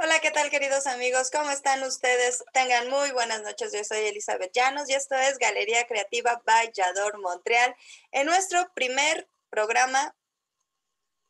[0.00, 1.28] Hola, ¿qué tal queridos amigos?
[1.28, 2.44] ¿Cómo están ustedes?
[2.52, 3.72] Tengan muy buenas noches.
[3.72, 7.74] Yo soy Elizabeth Llanos y esto es Galería Creativa Vallador Montreal.
[8.12, 10.14] En nuestro primer programa,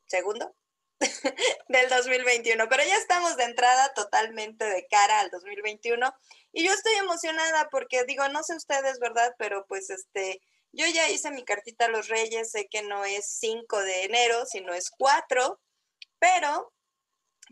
[0.04, 0.54] segundo,
[1.68, 2.68] del 2021.
[2.68, 6.14] Pero ya estamos de entrada totalmente de cara al 2021
[6.52, 9.34] y yo estoy emocionada porque digo, no sé ustedes, ¿verdad?
[9.38, 13.30] Pero pues este, yo ya hice mi cartita a los Reyes, sé que no es
[13.30, 15.58] 5 de enero, sino es 4,
[16.18, 16.70] pero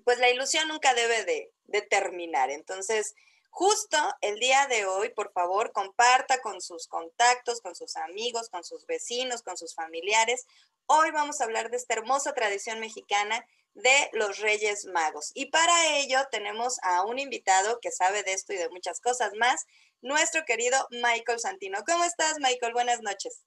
[0.05, 1.52] pues la ilusión nunca debe de,
[1.91, 2.50] terminar.
[2.50, 3.14] Entonces,
[3.50, 8.64] justo el día de hoy, por favor, comparta con sus contactos, con sus amigos, con
[8.64, 10.47] sus vecinos, con sus familiares.
[10.86, 13.44] Hoy vamos a hablar de esta hermosa tradición mexicana
[13.75, 15.33] de los Reyes Magos.
[15.34, 19.33] Y para ello tenemos a un invitado que sabe de esto y de muchas cosas
[19.38, 19.66] más,
[20.00, 21.84] nuestro querido Michael Santino.
[21.86, 22.72] ¿Cómo estás, Michael?
[22.72, 23.44] Buenas noches.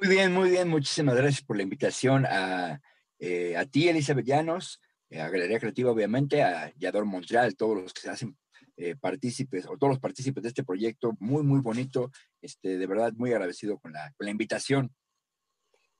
[0.00, 0.68] Muy bien, muy bien.
[0.68, 2.80] Muchísimas gracias por la invitación a,
[3.18, 7.92] eh, a ti, Elizabeth Llanos, eh, a Galería Creativa, obviamente, a Yador Montreal, todos los
[7.92, 8.36] que se hacen
[8.76, 12.10] eh, partícipes o todos los partícipes de este proyecto, muy, muy bonito.
[12.42, 14.94] Este, de verdad, muy agradecido con la, con la invitación.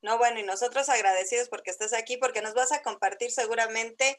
[0.03, 4.19] No, bueno, y nosotros agradecidos porque estás aquí, porque nos vas a compartir seguramente,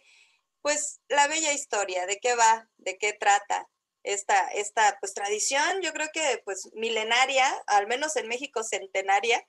[0.62, 3.70] pues, la bella historia, de qué va, de qué trata
[4.04, 9.46] esta, esta pues, tradición, yo creo que, pues, milenaria, al menos en México centenaria,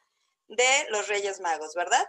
[0.48, 2.06] de los Reyes Magos, ¿verdad?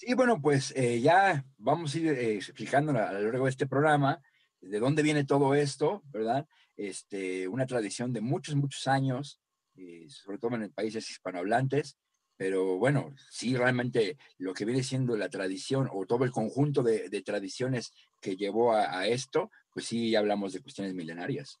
[0.00, 3.66] Sí, bueno, pues eh, ya vamos a ir eh, explicando a, lo largo de este
[3.66, 4.22] programa
[4.60, 6.46] de dónde viene todo esto, ¿verdad?
[6.76, 9.40] Este, una tradición de muchos, muchos años,
[9.74, 11.96] eh, sobre todo en países hispanohablantes,
[12.36, 17.10] pero bueno, sí, realmente lo que viene siendo la tradición o todo el conjunto de,
[17.22, 21.58] tradiciones que llevó a, a, esto, pues sí, hablamos de cuestiones milenarias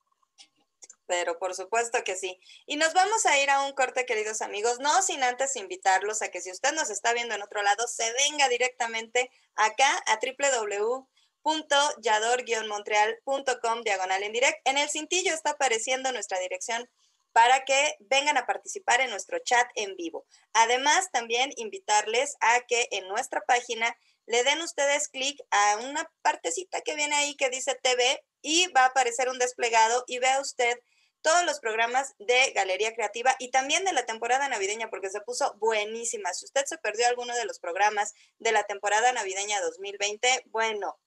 [1.08, 2.38] pero por supuesto que sí.
[2.66, 6.28] Y nos vamos a ir a un corte, queridos amigos, no sin antes invitarlos a
[6.28, 10.20] que si usted nos está viendo en otro lado, se venga directamente acá a
[11.42, 14.60] www.yador-montreal.com diagonal en direct.
[14.64, 16.88] En el cintillo está apareciendo nuestra dirección
[17.32, 20.26] para que vengan a participar en nuestro chat en vivo.
[20.52, 23.96] Además, también invitarles a que en nuestra página
[24.26, 28.82] le den ustedes clic a una partecita que viene ahí que dice TV y va
[28.82, 30.78] a aparecer un desplegado y vea usted
[31.22, 35.54] todos los programas de Galería Creativa y también de la temporada navideña, porque se puso
[35.58, 36.32] buenísima.
[36.32, 40.98] Si usted se perdió alguno de los programas de la temporada navideña 2020, bueno,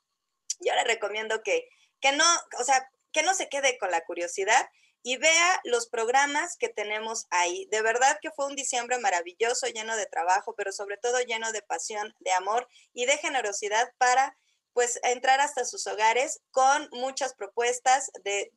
[0.60, 1.68] yo le recomiendo que,
[2.00, 2.26] que no,
[2.60, 4.70] o sea, que no se quede con la curiosidad
[5.04, 7.68] y vea los programas que tenemos ahí.
[7.72, 11.62] De verdad que fue un diciembre maravilloso, lleno de trabajo, pero sobre todo lleno de
[11.62, 14.38] pasión, de amor y de generosidad para
[14.74, 18.54] pues entrar hasta sus hogares con muchas propuestas de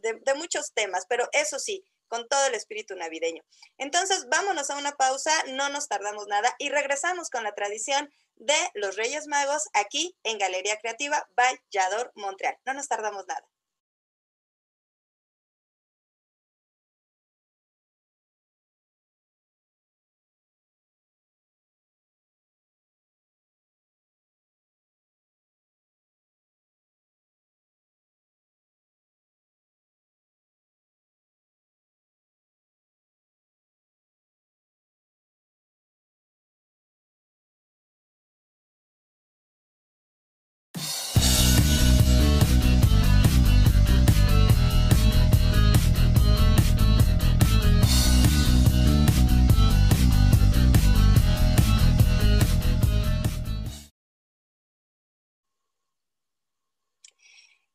[0.00, 3.42] de, muchos temas, pero eso sí, con todo el espíritu navideño.
[3.76, 8.56] Entonces, vámonos a una pausa, no nos tardamos nada y regresamos con la tradición de
[8.74, 12.56] los Reyes Magos aquí en Galería Creativa Vallador, Montreal.
[12.64, 13.44] No nos tardamos nada.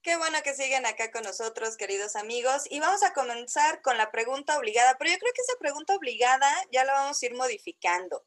[0.04, 2.64] Qué bueno que siguen acá con nosotros, queridos amigos.
[2.70, 6.50] Y vamos a comenzar con la pregunta obligada, pero yo creo que esa pregunta obligada
[6.74, 8.26] ya la vamos a ir modificando.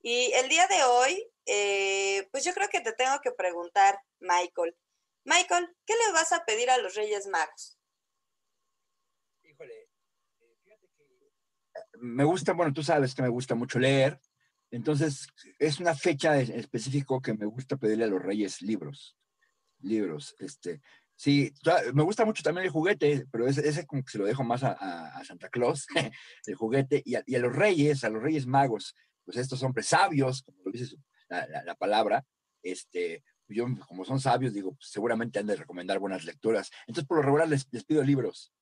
[0.00, 4.74] Y el día de hoy, eh, pues yo creo que te tengo que preguntar, Michael.
[5.24, 7.78] Michael, ¿qué le vas a pedir a los Reyes Magos?
[9.42, 14.18] Híjole, eh, fíjate que me gusta, bueno, tú sabes que me gusta mucho leer,
[14.70, 15.26] entonces
[15.58, 19.18] es una fecha específica que me gusta pedirle a los Reyes libros
[19.80, 20.34] libros.
[20.38, 20.80] Este,
[21.18, 21.52] Sí,
[21.94, 25.20] me gusta mucho también el juguete, pero ese, como que se lo dejo más a,
[25.24, 25.84] Santa Claus,
[26.46, 28.94] el juguete, y a, los reyes, a los reyes magos,
[29.24, 30.94] pues estos hombres sabios, como lo dice
[31.28, 32.24] la, palabra,
[32.62, 36.70] este, yo, como son sabios, digo, pues, seguramente han de recomendar buenas lecturas.
[36.86, 38.52] Entonces, por lo regular, les pido libros.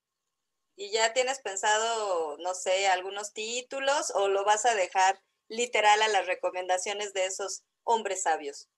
[0.76, 6.08] ¿Y ya tienes pensado, no sé, algunos títulos o lo vas a dejar literal a
[6.08, 8.70] las recomendaciones de esos hombres sabios?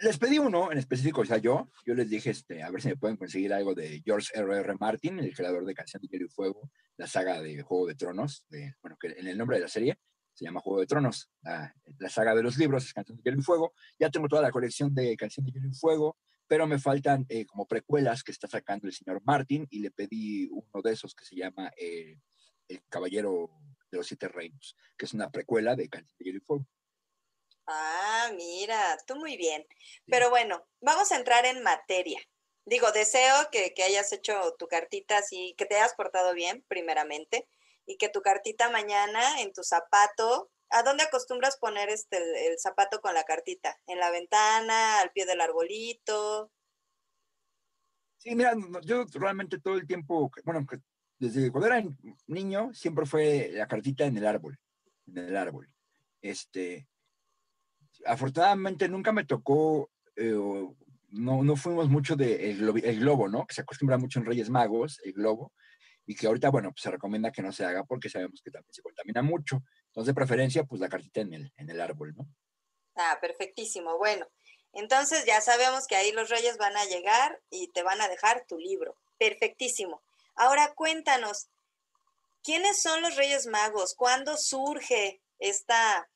[0.00, 2.88] Les pedí uno en específico, o sea, yo, yo les dije, este, a ver si
[2.88, 4.58] me pueden conseguir algo de George R.
[4.58, 4.74] R.
[4.78, 8.44] Martin, el creador de Canción de Hielo y Fuego, la saga de Juego de Tronos,
[8.48, 9.98] de, bueno, que en el nombre de la serie
[10.34, 11.72] se llama Juego de Tronos, la,
[12.08, 13.72] saga de los libros es Canción de Hielo y Fuego.
[13.98, 17.46] Ya tengo toda la colección de Canción de Hielo y Fuego, pero me faltan eh,
[17.46, 21.24] como precuelas que está sacando el señor Martin y le pedí uno de esos que
[21.24, 22.18] se llama eh,
[22.68, 23.50] El Caballero
[23.90, 26.66] de los Siete Reinos, que es una precuela de Canción de Hielo y Fuego.
[27.66, 29.66] Ah, mira, tú muy bien.
[30.06, 32.20] Pero bueno, vamos a entrar en materia.
[32.66, 37.46] Digo, deseo que, que, hayas hecho tu cartita así, que te hayas portado bien, primeramente,
[37.86, 43.00] y que tu cartita mañana en tu zapato ¿A dónde acostumbras poner este, el, zapato
[43.00, 43.78] con la cartita?
[43.86, 46.50] ¿En la ventana, al pie del arbolito?
[48.16, 50.66] Sí, mira, yo realmente todo el tiempo, bueno,
[51.20, 51.84] desde cuando era
[52.26, 54.58] niño, siempre fue la cartita en el árbol,
[55.06, 55.70] en el árbol.
[56.20, 56.88] Este,
[58.06, 60.34] afortunadamente nunca me tocó, eh,
[61.10, 63.46] no, no fuimos mucho de el, globo, ¿no?
[63.46, 65.52] Que se acostumbra mucho en Reyes Magos, el globo,
[66.06, 68.72] y que ahorita, bueno, pues se recomienda que no se haga porque sabemos que también
[68.72, 69.62] se contamina mucho.
[69.86, 72.28] Entonces, de preferencia, pues la cartita en el, en el árbol, ¿no?
[72.96, 73.96] Ah, perfectísimo.
[73.98, 74.26] Bueno,
[74.72, 78.44] entonces ya sabemos que ahí los reyes van a llegar y te van a dejar
[78.46, 78.96] tu libro.
[79.18, 80.02] Perfectísimo.
[80.34, 81.48] Ahora cuéntanos,
[82.42, 83.94] ¿quiénes son los reyes magos?
[83.94, 86.08] ¿Cuándo surge esta,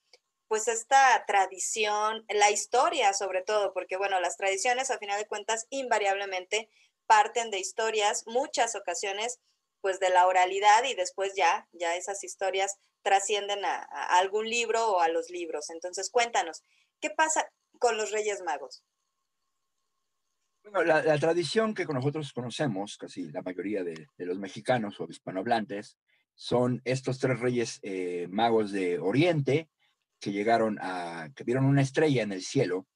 [0.48, 3.72] pues esta tradición, la historia sobre todo?
[3.72, 6.68] Porque bueno, las tradiciones a final de cuentas invariablemente
[7.06, 9.40] parten de historias, muchas ocasiones
[9.80, 13.82] pues de la oralidad y después ya, ya esas historias trascienden a,
[14.18, 15.70] algún libro o a los libros.
[15.70, 16.62] Entonces, cuéntanos,
[17.00, 17.48] ¿qué pasa
[17.78, 18.82] con los Reyes Magos?
[20.64, 25.96] Bueno, la, tradición que nosotros conocemos, casi la mayoría de, los mexicanos o hispanohablantes,
[26.34, 29.68] son estos tres reyes eh, magos de Oriente
[30.20, 32.86] que llegaron a, que vieron una estrella en el cielo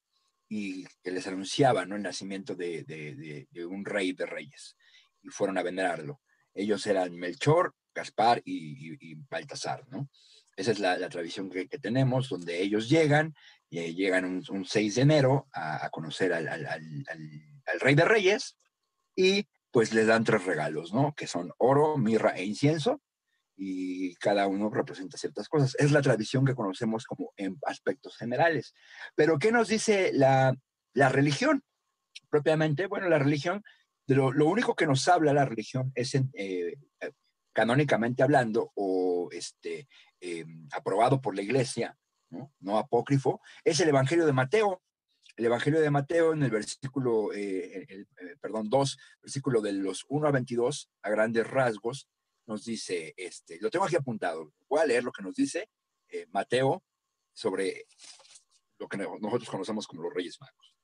[0.48, 1.96] y que les anunciaba ¿no?
[1.96, 4.76] el nacimiento de, de, un rey de reyes
[5.22, 6.20] y fueron a venerarlo.
[6.54, 10.10] Ellos eran Melchor, Gaspar y, Baltasar, ¿no?
[10.54, 13.34] Esa es la, tradición que, tenemos, donde ellos llegan,
[13.70, 16.66] y llegan un, 6 de enero a, conocer al,
[17.80, 18.58] rey de reyes
[19.16, 21.14] y pues les dan tres regalos, ¿no?
[21.14, 23.00] Que son oro, mirra e incienso,
[23.56, 25.74] y cada uno representa ciertas cosas.
[25.78, 28.74] Es la tradición que conocemos como en aspectos generales.
[29.14, 30.56] Pero ¿qué nos dice la,
[30.94, 31.62] religión?
[32.28, 33.62] Propiamente, bueno, la religión,
[34.06, 36.74] lo, único que nos habla la religión es en, eh,
[37.52, 39.88] canónicamente hablando o este,
[40.20, 41.96] em, aprobado por la iglesia,
[42.30, 42.78] ¿no?
[42.78, 44.82] apócrifo, es el Evangelio de Mateo.
[45.36, 48.04] El Evangelio de Mateo en el versículo, eh, eh,
[48.40, 52.08] perdón, 2, versículo de los 1 a 22, a grandes rasgos,
[52.46, 55.68] nos dice, este, lo tengo aquí apuntado, voy a leer lo que nos dice
[56.08, 56.82] eh, Mateo
[57.32, 57.86] sobre
[58.78, 60.74] lo que nosotros conocemos como los Reyes Magos.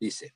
[0.00, 0.34] Dice,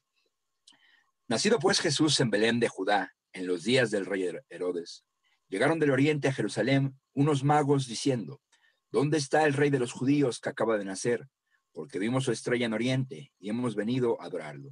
[1.29, 5.05] nacido pues Jesús en Belén de Judá, en los días del rey Herodes,
[5.49, 8.43] Llegaron del oriente a Jerusalén unos magos diciendo,
[8.91, 11.29] ¿dónde está el rey de los judíos que acaba de nacer?
[11.73, 14.71] Porque vimos su estrella en oriente y hemos venido a adorarlo.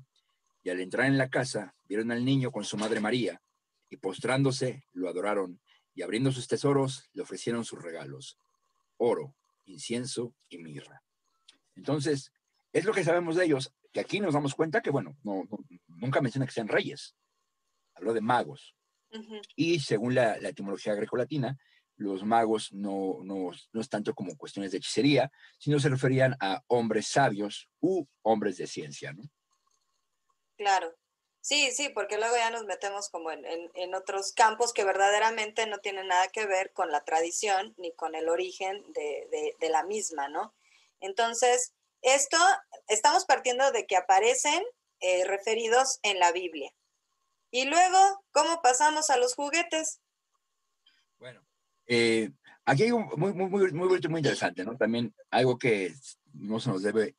[0.64, 3.40] Y al entrar en la casa, vieron al niño con su madre María,
[3.88, 5.61] y postrándose, lo adoraron,
[5.95, 8.39] y abriendo sus tesoros, le ofrecieron sus regalos,
[8.97, 9.35] oro,
[9.67, 11.03] incienso y mirra.
[11.77, 12.33] Entonces,
[12.73, 15.17] es lo que sabemos de ellos, que aquí nos damos cuenta que, bueno,
[15.87, 17.17] nunca menciona que sean reyes,
[17.95, 18.75] habló de magos.
[19.55, 21.57] Y según la, etimología grecolatina,
[21.97, 26.61] los magos no, no, no, es tanto como cuestiones de hechicería, sino se referían a
[26.67, 29.23] hombres sabios u hombres de ciencia, ¿no?
[30.57, 30.93] Claro.
[31.45, 36.09] Sí, sí, porque luego ya nos metemos como en, otros campos que verdaderamente no tienen
[36.09, 40.55] nada que ver con la tradición ni con el origen de, la misma, ¿no?
[41.01, 42.39] Entonces, esto,
[42.89, 44.63] estamos partiendo de que aparecen
[45.01, 46.73] eh, referidos en la Biblia.
[47.51, 50.01] Y luego, ¿cómo pasamos a los juguetes?
[51.19, 51.45] Bueno,
[51.87, 52.31] eh,
[52.65, 54.79] aquí hay un muy, muy, muy, muy, muy interesante, ¿no?
[54.79, 55.93] También algo que
[56.33, 57.17] no se nos debe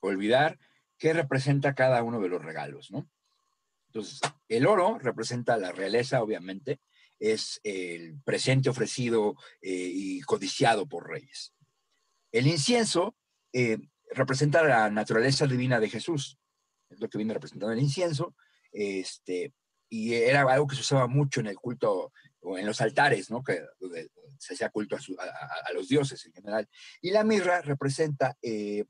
[0.00, 0.58] olvidar,
[0.98, 3.08] que representa cada uno de los regalos, ¿no?
[3.92, 6.80] Entonces, el oro representa la realeza, obviamente,
[7.18, 11.52] es el presente ofrecido eh, y codiciado por reyes.
[12.32, 13.14] El incienso
[13.52, 13.78] eh,
[14.10, 16.38] representa la naturaleza divina de Jesús,
[16.88, 18.34] es lo que viene representando el incienso,
[18.72, 19.52] este,
[19.90, 23.42] y era algo que se usaba mucho en el culto, o en los altares, ¿no?
[23.42, 23.60] Que
[24.38, 26.66] se hacía culto a, los dioses en general.
[27.02, 28.84] Y la mirra representa eh,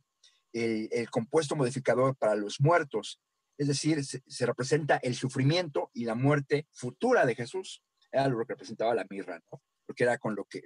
[0.52, 3.20] el, compuesto modificador para los muertos,
[3.58, 8.52] es decir, se, representa el sufrimiento y la muerte futura de Jesús, era lo que
[8.54, 9.62] representaba la mirra, ¿no?
[9.86, 10.62] Porque era con lo que,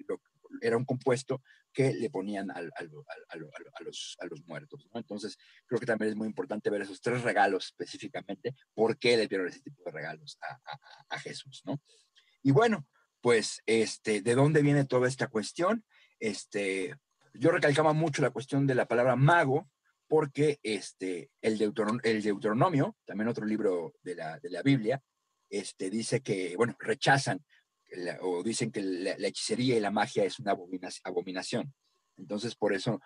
[0.60, 4.88] era un compuesto que le ponían a, los, muertos.
[4.94, 9.26] Entonces, creo que también es muy importante ver esos tres regalos específicamente, por qué le
[9.26, 10.38] dieron ese tipo de regalos
[11.10, 11.62] a, Jesús.
[11.64, 11.80] ¿no?
[12.42, 12.86] Y bueno,
[13.20, 15.84] pues, este, ¿de dónde viene toda esta cuestión?
[16.18, 16.94] Este,
[17.34, 19.68] yo recalcaba mucho la cuestión de la palabra mago,
[20.08, 21.60] porque este, el,
[22.02, 25.02] el Deuteronomio, también otro libro de la, de la Biblia,
[25.50, 27.44] este, dice que, bueno, rechazan
[28.20, 30.56] o dicen que la, hechicería y la magia es una
[31.04, 31.72] abominación.
[32.16, 33.00] Entonces, por eso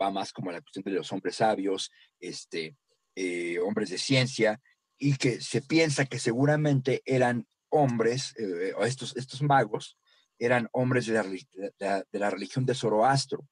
[0.00, 2.76] va más como la cuestión de los hombres sabios, este,
[3.14, 4.60] eh, hombres de ciencia,
[4.98, 9.98] y que se piensa que seguramente eran hombres, eh, estos, estos magos,
[10.38, 13.46] eran hombres de la, de la, religión de Zoroastro,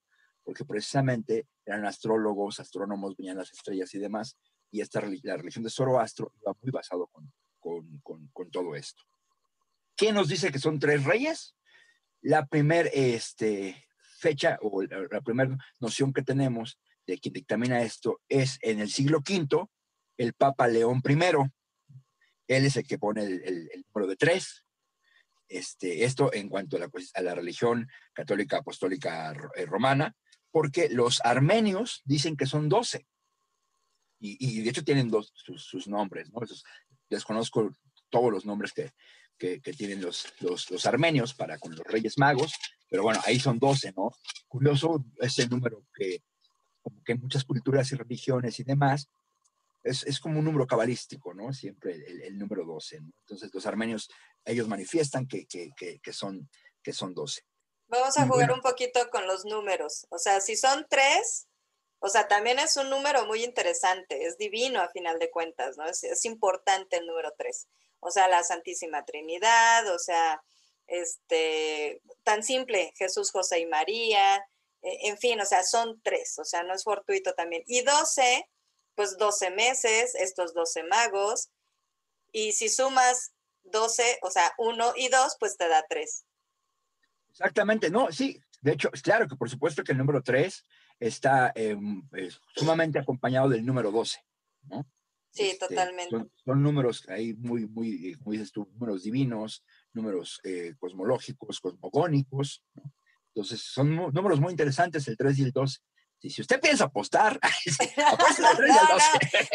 [0.45, 4.37] porque precisamente eran astrólogos, astrónomos, veían las estrellas y demás,
[4.71, 9.03] y esta, la religión de Zoroastro iba muy basado con, con, con, todo esto.
[9.97, 11.55] ¿Qué nos dice que son tres reyes?
[12.21, 13.87] La primera este,
[14.19, 19.19] fecha o la, primera noción que tenemos de quien dictamina esto es en el siglo
[19.19, 19.67] V,
[20.17, 21.19] el Papa León I.
[22.49, 24.65] Él es el que pone el, número de tres.
[25.49, 30.17] Este, esto en cuanto a la, a la religión católica apostólica eh, romana,
[30.55, 33.09] porque los armenios dicen que son doce.
[34.21, 36.39] Y, de hecho tienen dos, sus, nombres, ¿no?
[37.11, 37.73] desconozco
[38.09, 38.93] todos los nombres que,
[39.37, 42.53] que, tienen los, los, armenios para con los reyes magos,
[42.89, 44.13] pero bueno, ahí son 12, ¿no?
[44.47, 46.23] Curioso ese número que,
[47.05, 49.09] que en muchas culturas y religiones y demás,
[49.83, 51.53] es, es como un número cabalístico, ¿no?
[51.53, 51.97] Siempre
[52.27, 53.13] el, número 12, ¿no?
[53.23, 54.09] Entonces los armenios,
[54.45, 56.49] ellos manifiestan que, que, que, son,
[56.81, 57.43] que son 12.
[57.89, 60.07] Vamos a jugar un poquito con los números.
[60.11, 61.47] O sea, si son tres,
[61.99, 65.87] o sea, también es un número muy interesante, es divino a final de cuentas, ¿no?
[65.87, 67.67] Es, es importante el número tres
[68.05, 70.43] o sea, la Santísima Trinidad, o sea,
[70.87, 74.37] este, tan simple, Jesús, José y María,
[74.83, 77.63] e, en fin, o sea, son tres, o sea, no es fortuito también.
[77.67, 78.47] Y doce,
[78.95, 81.49] pues doce meses, estos doce magos,
[82.31, 86.25] y si sumas doce, o sea, uno y dos, pues te da tres.
[87.35, 90.65] Exactamente, no, sí, de hecho, claro que por supuesto que el número tres
[91.01, 92.09] está em,
[92.55, 94.21] sumamente acompañado del número doce,
[94.63, 94.87] ¿no?
[95.31, 96.17] Sí, este, totalmente.
[96.45, 102.85] Son, números ahí muy, muy, como dices tú, números divinos, números eh, cosmológicos, cosmogónicos, ¿no?
[103.35, 105.83] Entonces, son números muy interesantes el 3 y el 2.
[106.25, 107.39] Y si usted piensa apostar,
[107.99, 108.17] no,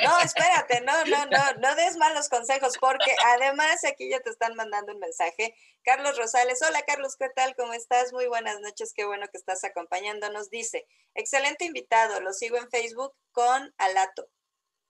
[0.04, 4.54] no, espérate, no, no, no, no des malos consejos, porque además aquí ya te están
[4.54, 5.56] mandando un mensaje.
[5.82, 7.56] Carlos Rosales, hola Carlos, ¿qué tal?
[7.56, 8.14] ¿Cómo estás?
[8.14, 10.52] Muy buenas noches, qué bueno que estás acompañándonos.
[10.52, 10.86] Dice,
[11.16, 14.30] excelente invitado, lo sigo en Facebook con Alato.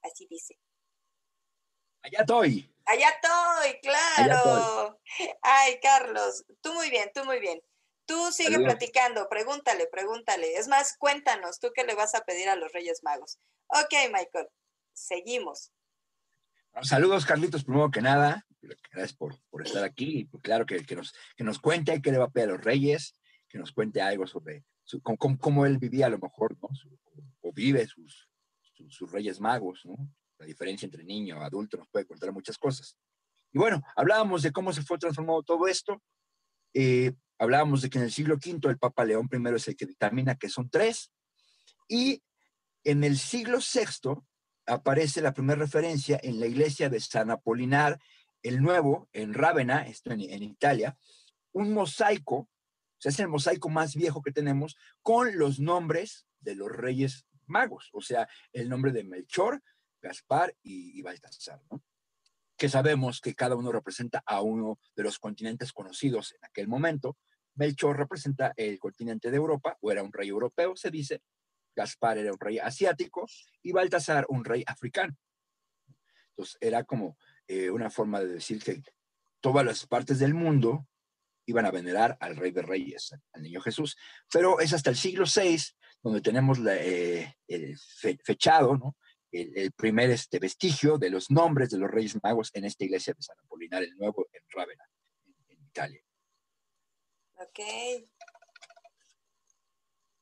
[0.01, 0.59] Así dice.
[2.01, 2.75] Allá estoy.
[2.83, 4.99] Allá estoy, claro.
[5.41, 7.61] Ay, Carlos, tú muy bien, tú muy bien.
[8.09, 10.55] Tú sigue platicando, pregúntale, pregúntale.
[10.55, 13.37] Es más, cuéntanos, tú qué le vas a pedir a los Reyes Magos.
[13.67, 14.47] Ok, Michael,
[14.93, 15.71] seguimos.
[16.81, 18.47] saludos, Carlitos, primero que nada.
[18.91, 20.27] Gracias por, estar aquí.
[20.33, 23.13] Y claro, que, nos, que nos cuente qué le va a pedir a los Reyes,
[23.47, 24.65] que nos cuente algo sobre
[25.39, 26.69] cómo, él vivía a lo mejor, ¿no?
[27.41, 28.27] o vive sus,
[28.87, 29.95] sus Reyes Magos, ¿no?
[30.39, 32.97] la diferencia entre niño y adulto nos puede contar muchas cosas.
[33.51, 36.01] Y bueno, hablábamos de cómo se fue transformando todo esto.
[36.73, 39.85] Eh, hablábamos de que en el siglo V el Papa León I es el que
[39.85, 41.11] determina que son tres.
[41.87, 42.21] Y
[42.83, 44.21] en el siglo VI
[44.67, 47.99] aparece la primera referencia en la iglesia de San Apolinar
[48.43, 50.97] el Nuevo, en Rávena, esto en, Italia,
[51.51, 52.49] un mosaico, o
[52.97, 57.89] sea, es el mosaico más viejo que tenemos, con los nombres de los reyes magos,
[57.93, 59.61] o sea, el nombre de Melchor,
[60.01, 61.61] Gaspar y, Baltasar,
[62.55, 67.17] que sabemos que cada uno representa a uno de los continentes conocidos en aquel momento.
[67.55, 71.21] Melchor representa el continente de Europa, o era un rey europeo, se dice.
[71.75, 73.25] Gaspar era un rey asiático
[73.61, 75.15] y Baltasar un rey africano.
[76.31, 78.81] Entonces era como eh, una forma de decir que
[79.39, 80.87] todas las partes del mundo
[81.45, 83.97] iban a venerar al rey de reyes, al niño Jesús.
[84.31, 85.57] Pero es hasta el siglo VI
[86.01, 87.77] donde tenemos eh, el
[88.23, 88.95] fechado,
[89.31, 93.21] el, primer este, vestigio de los nombres de los Reyes Magos en esta iglesia de
[93.21, 94.83] San Apolinar el Nuevo en Rávena,
[95.47, 96.01] en, Italia.
[97.39, 97.59] Ok.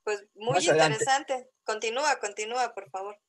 [0.04, 1.50] Pues muy interesante.
[1.66, 3.20] Continúa, continúa, por favor.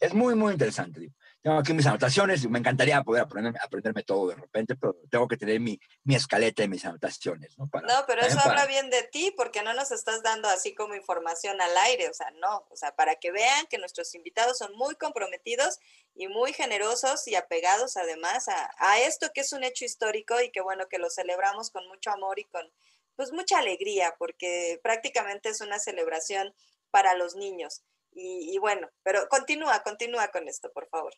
[0.00, 1.10] es muy, muy interesante.
[1.42, 5.36] Tengo aquí mis anotaciones, me encantaría poder aprenderme, aprenderme todo de repente, pero tengo que
[5.36, 7.70] tener mi, mi escaleta y mis anotaciones, ¿no?
[7.72, 11.60] no, pero eso habla bien de ti, porque no nos estás dando así como información
[11.60, 14.94] al aire, o sea, no, o sea, para que vean que nuestros invitados son muy
[14.96, 15.78] comprometidos
[16.14, 20.50] y muy generosos y apegados además a, a esto que es un hecho histórico y
[20.50, 22.70] que bueno, que lo celebramos con mucho amor y con
[23.18, 26.54] pues mucha alegría, porque prácticamente es una celebración
[26.92, 27.82] para los niños.
[28.12, 31.12] Y, bueno, pero continúa, continúa con esto, por favor.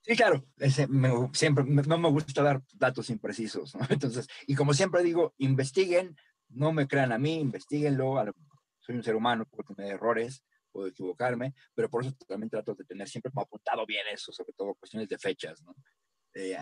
[0.00, 0.46] Sí, claro,
[1.34, 3.80] siempre no me gusta dar datos imprecisos, ¿no?
[3.90, 6.16] Entonces, y como siempre digo, investiguen,
[6.48, 8.14] no me crean a mí, investiguenlo,
[8.78, 12.84] soy un ser humano, puedo tener errores, puedo equivocarme, pero por eso también trato de
[12.84, 15.74] tener siempre apuntado bien eso, sobre todo cuestiones de fechas, ¿no?
[16.38, 16.56] Eh,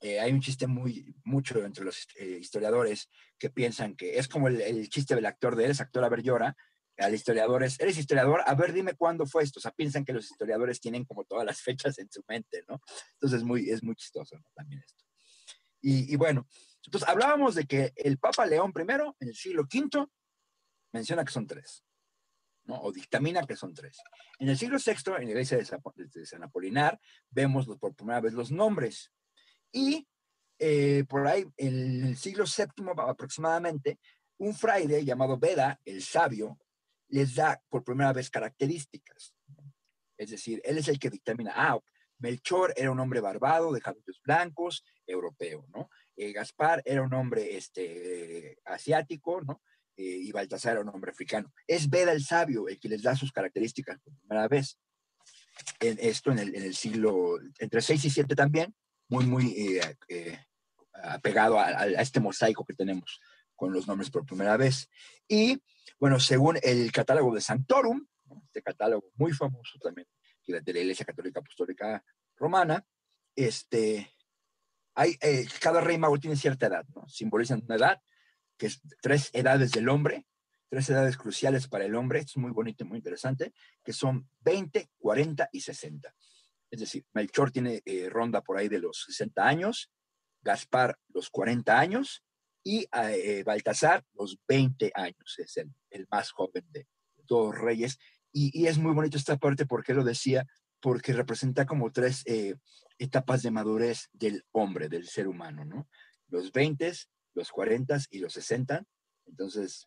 [0.00, 4.48] eh, hay un chiste muy mucho entre los eh, historiadores que piensan que es como
[4.48, 6.56] el, chiste del actor de eres actor, a ver llora,
[6.96, 9.58] al historiador es, eres historiador, a ver, dime cuándo fue esto.
[9.58, 12.80] O sea, piensan que los historiadores tienen como todas las fechas en su mente, ¿no?
[13.12, 14.46] Entonces es muy, es muy chistoso ¿no?
[14.54, 15.04] también esto.
[15.82, 16.48] Y, y, bueno,
[16.86, 18.80] entonces hablábamos de que el Papa León I,
[19.20, 20.06] en el siglo V,
[20.92, 21.84] menciona que son tres,
[22.64, 22.80] ¿no?
[22.80, 23.98] O dictamina que son tres.
[24.38, 26.98] En el siglo VI, en la iglesia de San, Apolinar,
[27.30, 29.12] vemos por primera vez los nombres.
[29.72, 30.06] Y
[30.58, 33.98] eh, por ahí, en el siglo VII aproximadamente,
[34.38, 36.58] un fraile llamado Beda, el sabio,
[37.08, 39.34] les da por primera vez características.
[40.16, 41.78] Es decir, él es el que dictamina, ah,
[42.18, 45.88] Melchor era un hombre barbado, de cabellos blancos, europeo, ¿no?
[46.16, 49.62] Eh, Gaspar era un hombre este, asiático, ¿no?
[49.96, 51.52] Eh, y Baltasar era un hombre africano.
[51.66, 54.78] Es Beda el sabio el que les da sus características por primera vez.
[55.80, 58.74] En esto en el, siglo, entre 6 y 7 también,
[59.08, 60.38] muy, muy eh,
[61.02, 63.20] apegado a, a, este mosaico que tenemos
[63.54, 64.88] con los nombres por primera vez.
[65.26, 65.62] Y
[65.98, 68.06] bueno, según el catálogo de Santorum,
[68.44, 70.06] este catálogo muy famoso también
[70.48, 72.02] de la Iglesia Católica Apostólica
[72.36, 72.84] Romana,
[73.36, 74.14] este,
[74.94, 77.06] hay, eh, cada rey mago tiene cierta edad, ¿no?
[77.08, 78.02] Simbolizan una edad,
[78.56, 80.26] que es tres edades del hombre,
[80.68, 83.52] tres edades cruciales para el hombre, es muy bonito y muy interesante,
[83.84, 86.14] que son 20, 40 y 60.
[86.70, 89.90] Es decir, Melchor tiene eh, ronda por ahí de los 60 años,
[90.42, 92.22] Gaspar los 40 años,
[92.62, 96.86] y eh, Baltasar los 20 años, es el, el más joven de,
[97.26, 97.98] todos reyes.
[98.32, 100.46] Y, y, es muy bonito esta parte porque lo decía,
[100.80, 102.54] porque representa como tres eh,
[102.98, 105.88] etapas de madurez del hombre, del ser humano, ¿no?
[106.28, 106.92] Los 20,
[107.34, 108.84] los 40 y los 60.
[109.26, 109.86] Entonces,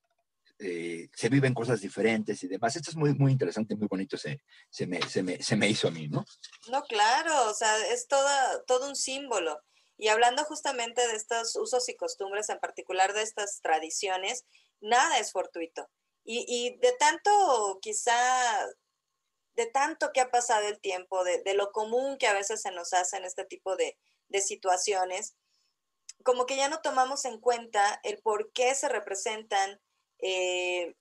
[0.63, 2.75] eh, se viven cosas diferentes y demás.
[2.75, 5.87] Esto es muy, muy interesante, muy bonito, se, se, me, se, me, se me hizo
[5.87, 6.23] a mí, ¿no?
[6.69, 9.59] No, claro, o sea, es toda, todo un símbolo.
[9.97, 14.45] Y hablando justamente de estos usos y costumbres, en particular de estas tradiciones,
[14.79, 15.89] nada es fortuito.
[16.23, 18.13] Y, de tanto, quizá,
[19.53, 22.93] de tanto que ha pasado el tiempo, de, lo común que a veces se nos
[22.93, 23.97] hace en este tipo de,
[24.39, 25.35] situaciones,
[26.23, 29.81] como que ya no tomamos en cuenta el por qué se representan
[30.21, 30.95] eh,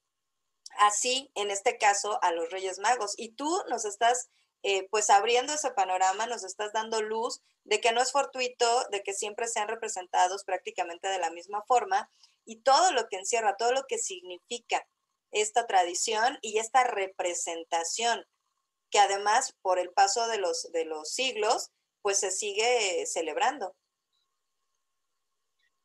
[0.78, 3.14] así, en este caso, a los Reyes Magos.
[3.16, 4.28] Y tú nos estás
[4.62, 9.02] eh, pues abriendo ese panorama nos estás dando luz de que no es fortuito, de
[9.02, 12.10] que siempre sean representados prácticamente de la misma forma
[12.44, 14.86] y todo lo que encierra, todo lo que significa
[15.30, 18.26] esta tradición y esta representación,
[18.90, 21.70] que además por el paso de los, de los siglos,
[22.02, 23.74] pues se sigue celebrando.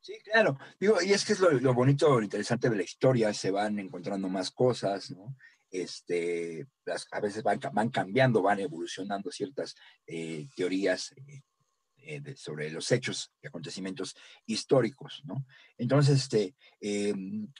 [0.06, 0.60] Sí, claro.
[0.80, 4.30] Digo, y es que es lo, bonito, lo interesante de la historia, se van encontrando
[4.30, 5.36] más cosas, ¿no?
[5.72, 6.68] este,
[7.10, 9.74] a veces van, van, cambiando, van evolucionando ciertas
[10.06, 11.42] eh, teorías eh,
[11.98, 14.16] eh, sobre los hechos y acontecimientos
[14.46, 15.44] históricos, ¿no?
[15.76, 16.54] Entonces, este,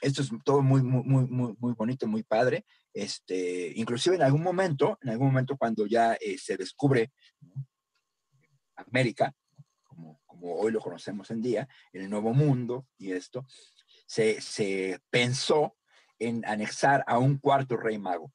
[0.00, 2.64] esto es todo muy, muy, muy, muy bonito, muy padre.
[2.94, 7.10] Este, inclusive en algún momento, en algún momento cuando ya se descubre
[8.76, 9.34] América,
[10.38, 13.46] como, hoy lo conocemos en día, en el Nuevo Mundo y esto,
[14.06, 15.76] se, se pensó
[16.18, 18.32] en anexar a un cuarto rey mago.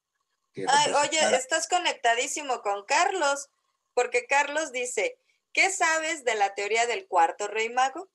[0.68, 3.48] Ay, oye, estás conectadísimo con Carlos,
[3.94, 5.18] porque Carlos dice,
[5.52, 8.10] ¿qué sabes de la teoría del cuarto rey mago?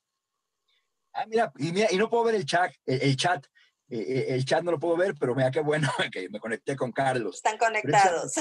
[1.14, 3.46] Ah, mira, y, mira, y no puedo ver el chat, el, chat,
[3.90, 6.76] eh, eh, el chat no lo puedo ver, pero mira qué bueno que me conecté
[6.76, 7.38] con Carlos.
[7.38, 8.34] Están conectados.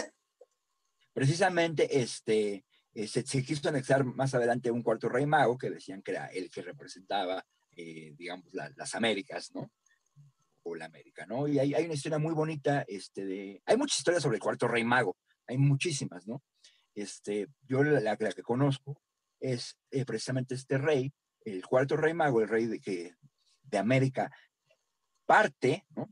[1.14, 2.65] Precisamente, este,
[3.02, 6.50] eh, se, quiso anexar más adelante un cuarto rey mago que decían que era el
[6.50, 7.44] que representaba,
[7.76, 9.70] digamos, las Américas, ¿no?
[10.74, 11.46] la América, ¿no?
[11.46, 14.66] Y hay, hay, una historia muy bonita, este, de, hay muchas historias sobre el cuarto
[14.66, 16.42] rey mago, hay muchísimas, ¿no?
[16.94, 19.00] Este, yo la, que conozco
[19.38, 21.12] es eh, precisamente este rey,
[21.44, 23.14] el cuarto rey mago, el rey de, que,
[23.62, 24.30] de América,
[25.26, 26.10] parte, ¿no?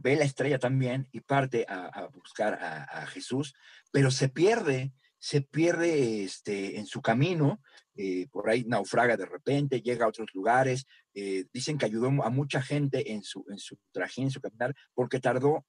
[0.00, 3.52] ve la estrella también y parte a, buscar a, Jesús,
[3.90, 7.60] pero se pierde, se pierde este, en su camino,
[7.94, 12.30] eh, por ahí naufraga de repente, llega a otros lugares, eh, dicen que ayudó a
[12.30, 15.64] mucha gente en su, en su trajín, en su caminar, porque tardó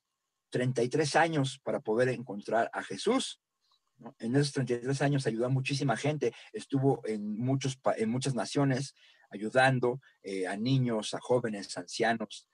[0.49, 3.41] 33 años para poder encontrar a Jesús.
[4.19, 8.93] En esos 33 años ayudó a muchísima gente, estuvo en, muchos, en muchas naciones
[9.29, 12.47] ayudando eh, a niños, a jóvenes, ancianos,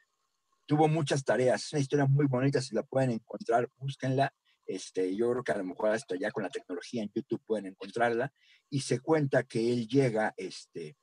[0.66, 1.66] tuvo muchas tareas.
[1.66, 4.34] Es una historia muy bonita, si la pueden encontrar, búsquenla.
[4.66, 7.68] Este, yo creo que a lo mejor hasta ya con la tecnología en YouTube pueden
[7.68, 8.32] encontrarla.
[8.70, 10.98] Y se cuenta que él llega este,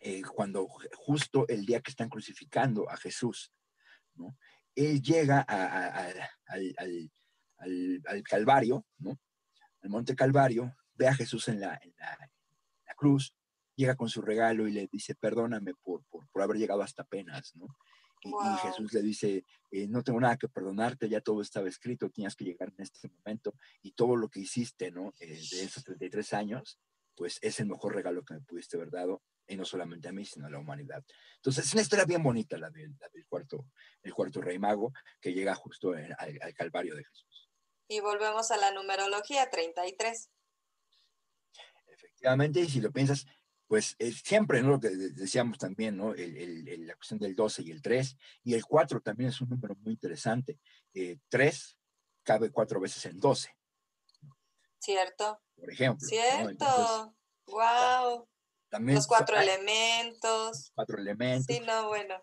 [0.00, 3.52] eh, cuando justo el día que están crucificando a Jesús,
[4.14, 4.36] ¿no?
[4.74, 6.14] Él llega al,
[8.22, 9.18] Calvario, ¿no?
[9.82, 12.18] Al Monte Calvario, ve a Jesús en la, en la,
[12.94, 13.34] cruz,
[13.74, 17.54] llega con su regalo y le dice, perdóname por, por, por haber llegado hasta apenas,
[17.56, 17.66] ¿no?
[18.22, 22.34] Y, Jesús le dice, eh, no tengo nada que perdonarte, ya todo estaba escrito, tenías
[22.34, 25.12] que llegar en este momento y todo lo que hiciste, ¿no?
[25.20, 26.78] Eh, de esos 33 años,
[27.14, 30.24] pues es el mejor regalo que me pudiste haber dado, y no solamente a mí,
[30.24, 31.04] sino a la humanidad.
[31.36, 32.96] Entonces, es una historia bien bonita la, del
[33.28, 33.66] cuarto,
[34.02, 37.48] el cuarto rey mago, que llega justo al, al Calvario de Jesús.
[37.88, 40.30] Y volvemos a la numerología 33.
[41.86, 43.26] Efectivamente, y si lo piensas,
[43.66, 44.70] pues siempre, ¿no?
[44.70, 46.14] Lo que decíamos también, ¿no?
[46.14, 49.74] El, la cuestión del 12 y el 3, y el 4 también es un número
[49.76, 50.58] muy interesante.
[50.92, 51.76] 3 eh,
[52.22, 53.56] cabe cuatro veces en 12.
[54.78, 55.40] Cierto.
[55.56, 56.06] Por ejemplo.
[56.06, 57.14] Cierto.
[57.46, 58.28] wow.
[58.68, 60.72] También, Los cuatro elementos.
[60.74, 61.46] Cuatro elementos.
[61.46, 62.14] Sí, no, bueno.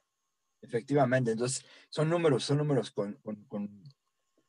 [0.62, 3.84] Efectivamente, entonces son números, son números con, con, con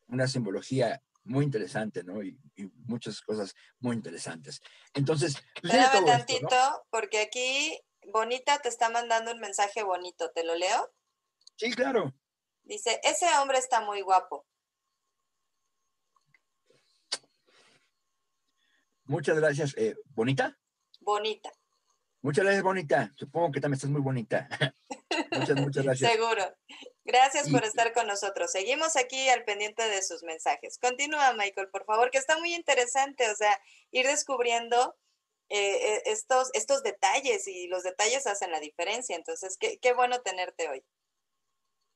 [0.08, 2.22] una simbología muy interesante, ¿no?
[2.22, 2.38] Y,
[2.86, 4.60] muchas cosas muy interesantes.
[4.92, 7.78] Entonces, Espérame tantito, porque aquí
[8.12, 10.92] Bonita te está mandando un mensaje bonito, ¿te lo leo?
[11.56, 12.14] Sí, claro.
[12.62, 14.46] Dice, ese hombre está muy guapo.
[19.04, 19.74] Muchas gracias.
[19.76, 20.58] Eh, ¿Bonita?
[21.00, 21.50] Bonita.
[22.22, 23.12] Muchas gracias, Bonita.
[23.16, 24.48] Supongo que también estás muy bonita.
[25.32, 26.12] muchas, muchas gracias.
[26.12, 26.44] Seguro.
[27.04, 28.50] Gracias por estar con nosotros.
[28.50, 30.78] Seguimos aquí al pendiente de sus mensajes.
[30.78, 34.96] Continúa, Michael, por favor, que está muy interesante, o sea, ir descubriendo
[35.50, 39.16] eh, eh, estos, estos detalles y los detalles hacen la diferencia.
[39.16, 40.82] Entonces, qué, qué bueno tenerte hoy.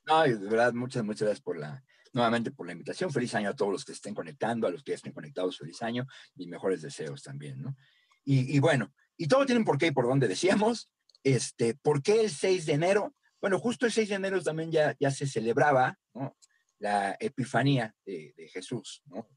[0.05, 3.11] No, de verdad, muchas, muchas gracias por la, nuevamente por la invitación.
[3.11, 6.07] Feliz año a todos los que estén conectando, a los que estén conectados, feliz año
[6.37, 7.77] y mejores deseos también, ¿no?
[8.25, 10.90] Y, y bueno, y todo tiene un porqué y por dónde decíamos,
[11.25, 13.14] este, ¿por qué el 6 de enero?
[13.40, 15.98] Bueno, justo el 6 de enero también ya, se celebraba
[16.79, 19.29] la Epifanía de, Jesús, ¿no?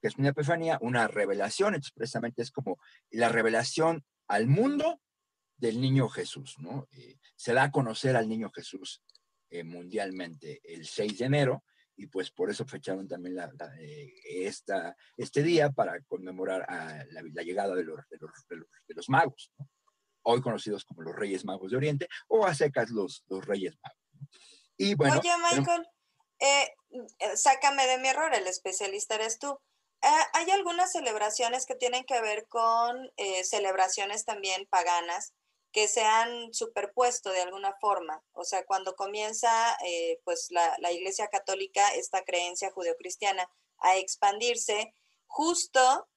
[0.00, 2.78] que es una Epifanía, una revelación, expresamente es como
[3.10, 5.00] la revelación al mundo
[5.56, 6.88] del niño Jesús, ¿no?
[6.90, 9.00] Eh, se da a conocer al niño Jesús
[9.48, 13.38] eh, mundialmente el 6 de enero, y pues por eso fecharon también
[13.78, 16.66] eh, esta, este día para conmemorar
[17.10, 18.30] la, llegada de los, de los,
[18.88, 19.52] de los magos.
[19.58, 19.68] ¿no?
[20.22, 23.98] Hoy conocidos como los Reyes Magos de Oriente, o a secas los, los Reyes Magos.
[24.76, 25.86] Y bueno, Oye, Michael,
[26.38, 26.74] eh,
[27.18, 29.58] eh, sácame de mi error, el especialista eres tú.
[30.02, 33.10] Eh, hay algunas celebraciones que tienen que ver con
[33.44, 35.34] celebraciones también paganas
[35.70, 38.22] que se han superpuesto de alguna forma.
[38.32, 39.78] O sea, cuando comienza
[40.24, 44.92] pues la, la, Iglesia Católica, esta creencia judeocristiana, a expandirse,
[45.26, 46.08] justo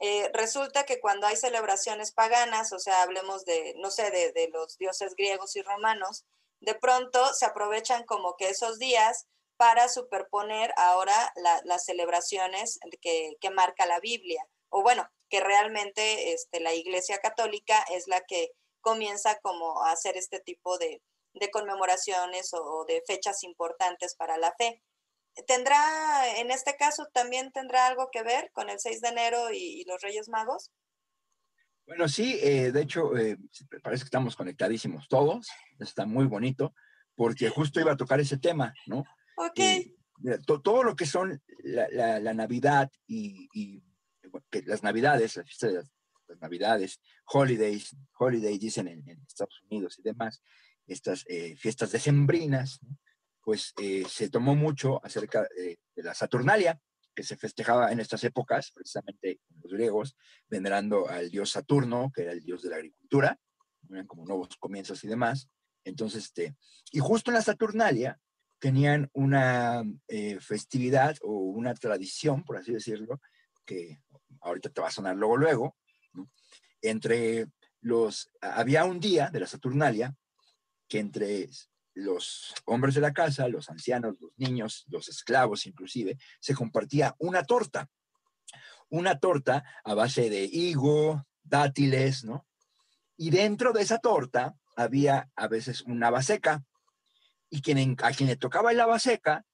[0.00, 4.78] eh, resulta que cuando hay celebraciones paganas, o sea, hablemos de, no sé, de, los
[4.78, 6.24] dioses griegos y romanos,
[6.60, 9.26] de pronto se aprovechan como que esos días
[9.58, 11.34] para superponer ahora
[11.64, 18.08] las celebraciones que, marca la Biblia, o bueno, que realmente este, la Iglesia Católica es
[18.08, 21.02] la que comienza como a hacer este tipo de,
[21.52, 24.82] conmemoraciones o de fechas importantes para la fe.
[25.46, 29.84] ¿Tendrá, en este caso, también tendrá algo que ver con el 6 de enero y,
[29.86, 30.70] los Reyes Magos?
[31.86, 33.36] Bueno, sí, eh, de hecho, eh,
[33.82, 36.74] parece que estamos conectadísimos todos, está muy bonito,
[37.14, 39.04] porque justo iba a tocar ese tema, ¿no?
[39.36, 39.58] Ok.
[39.58, 39.94] Eh,
[40.44, 43.82] todo lo que son la, Navidad y,
[44.66, 45.90] las Navidades, las fiestas de las,
[46.40, 50.42] Navidades, holidays, holidays dicen en, Estados Unidos y demás,
[50.86, 51.24] estas
[51.56, 52.96] fiestas decembrinas, ¿no?
[53.42, 56.80] Pues eh, se tomó mucho acerca de, la Saturnalia,
[57.14, 60.16] que se festejaba en estas épocas, precisamente los griegos,
[60.48, 63.38] venerando al dios Saturno, que era el dios de la agricultura,
[63.90, 65.48] eran como nuevos comienzos y demás.
[65.84, 66.56] Entonces, este,
[66.92, 68.18] y justo en la Saturnalia
[68.58, 73.20] tenían una eh, festividad o una tradición, por así decirlo,
[73.64, 74.02] que
[74.42, 75.76] ahorita te va a sonar luego, luego,
[76.82, 77.46] entre
[77.80, 80.14] los, había un día de la Saturnalia
[80.88, 81.48] que entre
[82.00, 87.44] los hombres de la casa, los ancianos, los niños, los esclavos inclusive, se compartía una
[87.44, 87.88] torta.
[88.88, 92.46] Una torta a base de higo, dátiles, ¿no?
[93.16, 96.64] Y dentro de esa torta había a veces una baseca.
[97.50, 99.44] Y quien, a quien le tocaba la baseca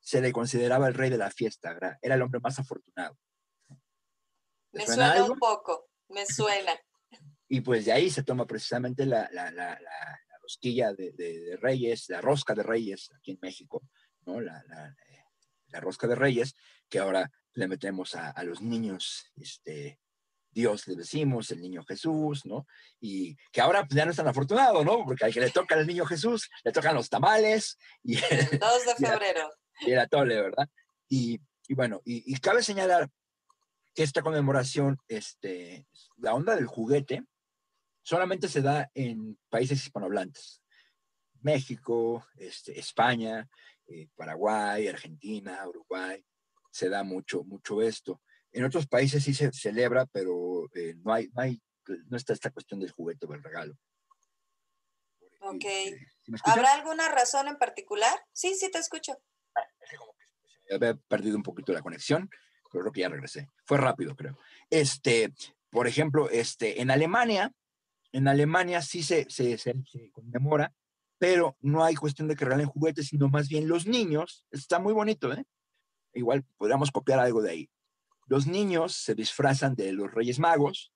[0.00, 3.18] se le consideraba el rey de la fiesta, era el hombre más afortunado.
[4.72, 6.72] Me suena, un poco, me suena.
[7.48, 12.08] y pues de ahí se toma precisamente la, la, la, la rosquilla de, de, reyes,
[12.08, 13.82] la rosca de reyes aquí en México,
[14.24, 14.40] ¿no?
[14.40, 14.64] La,
[15.80, 16.54] rosca de reyes,
[16.88, 20.00] que ahora le metemos a, a, los niños, este,
[20.50, 22.66] Dios le decimos, el niño Jesús, ¿no?
[22.98, 25.04] Y que ahora pues, ya no es tan afortunado, ¿no?
[25.04, 27.76] Porque al que le toca al niño Jesús, le tocan los tamales.
[28.02, 28.14] Y,
[28.60, 30.68] 2 de febrero y el atole, ¿verdad?
[31.08, 33.10] Y, y bueno, y, cabe señalar
[33.94, 37.24] que esta conmemoración, este, la onda del juguete,
[38.02, 40.62] solamente se da en países hispanohablantes.
[41.40, 43.48] México, este, España,
[43.86, 46.24] eh, Paraguay, Argentina, Uruguay,
[46.70, 48.20] se da mucho, mucho esto.
[48.52, 51.62] En otros países sí se celebra, pero eh, no, hay, no, hay,
[52.08, 53.74] no está esta cuestión del juguete o del regalo.
[55.40, 55.64] Ok.
[55.64, 55.96] Este,
[56.44, 58.18] ¿Habrá alguna razón en particular?
[58.32, 59.16] Sí, sí, te escucho
[60.74, 62.28] había perdido un poquito la conexión,
[62.70, 63.48] pero creo que ya regresé.
[63.64, 64.38] Fue rápido, creo.
[64.70, 65.32] Este,
[65.70, 67.52] por ejemplo, este, en Alemania,
[68.12, 69.74] en Alemania sí se, se, se,
[70.12, 70.72] conmemora,
[71.18, 74.92] pero no hay cuestión de que regalen juguetes, sino más bien los niños, está muy
[74.92, 75.44] bonito, ¿eh?
[76.14, 77.70] Igual podríamos copiar algo de ahí.
[78.26, 80.92] Los niños se disfrazan de los Reyes Magos,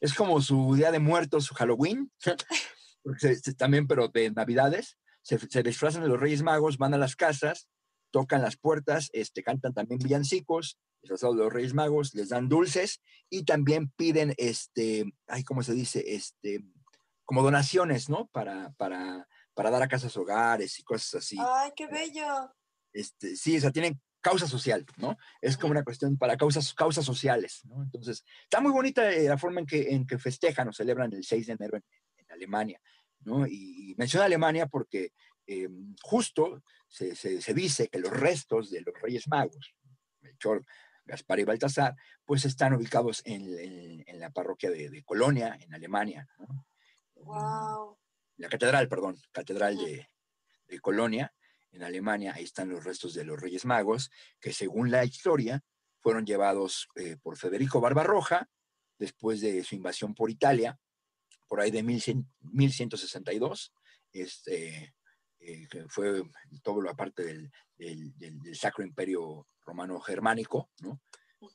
[0.00, 2.10] es como su Día de Muertos, su Halloween,
[3.58, 7.68] también, pero de Navidades, se, se disfrazan de los Reyes Magos, van a las casas,
[8.10, 13.00] tocan las puertas, este, cantan también villancicos, disfrazados de los Reyes Magos, les dan dulces
[13.28, 16.02] y también piden, este, ay, ¿cómo se dice?
[16.06, 16.64] Este,
[17.24, 18.26] como donaciones, ¿no?
[18.28, 21.36] Para, para, para dar a casas hogares y cosas así.
[21.38, 22.52] Ay, qué bello.
[22.92, 25.16] Este, sí, o sea, tienen causa social, ¿no?
[25.42, 27.82] Es como una cuestión para causas, causas sociales, ¿no?
[27.82, 31.24] Entonces, está muy bonita eh, la forma en que, en que festejan o celebran el
[31.24, 31.84] 6 de enero en,
[32.16, 32.80] en Alemania,
[33.20, 33.46] ¿no?
[33.46, 35.12] Y, y menciono Alemania porque
[35.46, 35.68] eh,
[36.02, 39.74] justo se, se, dice que los restos de los Reyes Magos,
[40.22, 40.64] Melchor,
[41.04, 46.26] Gaspar y Baltasar, pues están ubicados en, en, la parroquia de, de, Colonia, en Alemania.
[47.16, 47.98] Wow.
[48.36, 50.08] La catedral, perdón, catedral de,
[50.68, 51.34] de, Colonia,
[51.72, 55.62] en Alemania, ahí están los restos de los Reyes Magos, que según la historia
[56.00, 58.48] fueron llevados eh, por Federico Barbarroja
[58.98, 60.78] después de su invasión por Italia,
[61.48, 63.72] por ahí de 1162.
[64.12, 64.94] Este,
[65.46, 66.22] eh, que fue
[66.62, 71.00] todo lo aparte del, del, Sacro Imperio Romano Germánico, ¿no?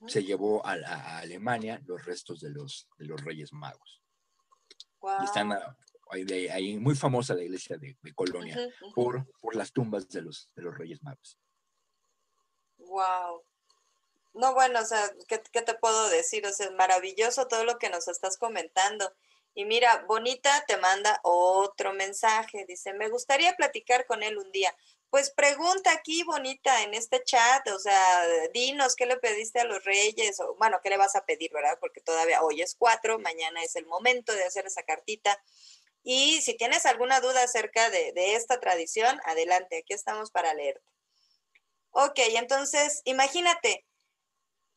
[0.08, 4.04] Se llevó a, Alemania los restos de los, de los Reyes Magos.
[5.22, 5.52] Y están
[6.12, 8.56] ahí, muy famosa la iglesia de, Colonia
[8.94, 11.40] Por, por las tumbas de los, de los Reyes Magos.
[12.78, 13.44] Wow.
[14.34, 16.46] No, bueno, o sea, ¿qué, ¿qué, te puedo decir?
[16.46, 19.12] O sea, es maravilloso todo lo que nos estás comentando.
[19.54, 22.66] Y mira, Bonita te manda otro mensaje.
[22.66, 24.74] Dice, me gustaría platicar con él un día.
[25.10, 29.84] Pues pregunta aquí, Bonita, en este chat, o sea, dinos qué le pediste a los
[29.84, 31.78] reyes, o bueno, qué le vas a pedir, ¿verdad?
[31.80, 35.42] Porque todavía hoy es cuatro, mañana es el momento de hacer esa cartita.
[36.04, 40.86] Y si tienes alguna duda acerca de, de esta tradición, adelante, aquí estamos para leerte.
[41.92, 43.86] Ok, entonces, imagínate,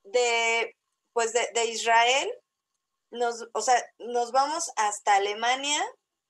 [0.05, 0.77] de,
[1.13, 2.42] pues de, de Israel
[3.13, 5.81] nos, o sea, nos vamos hasta Alemania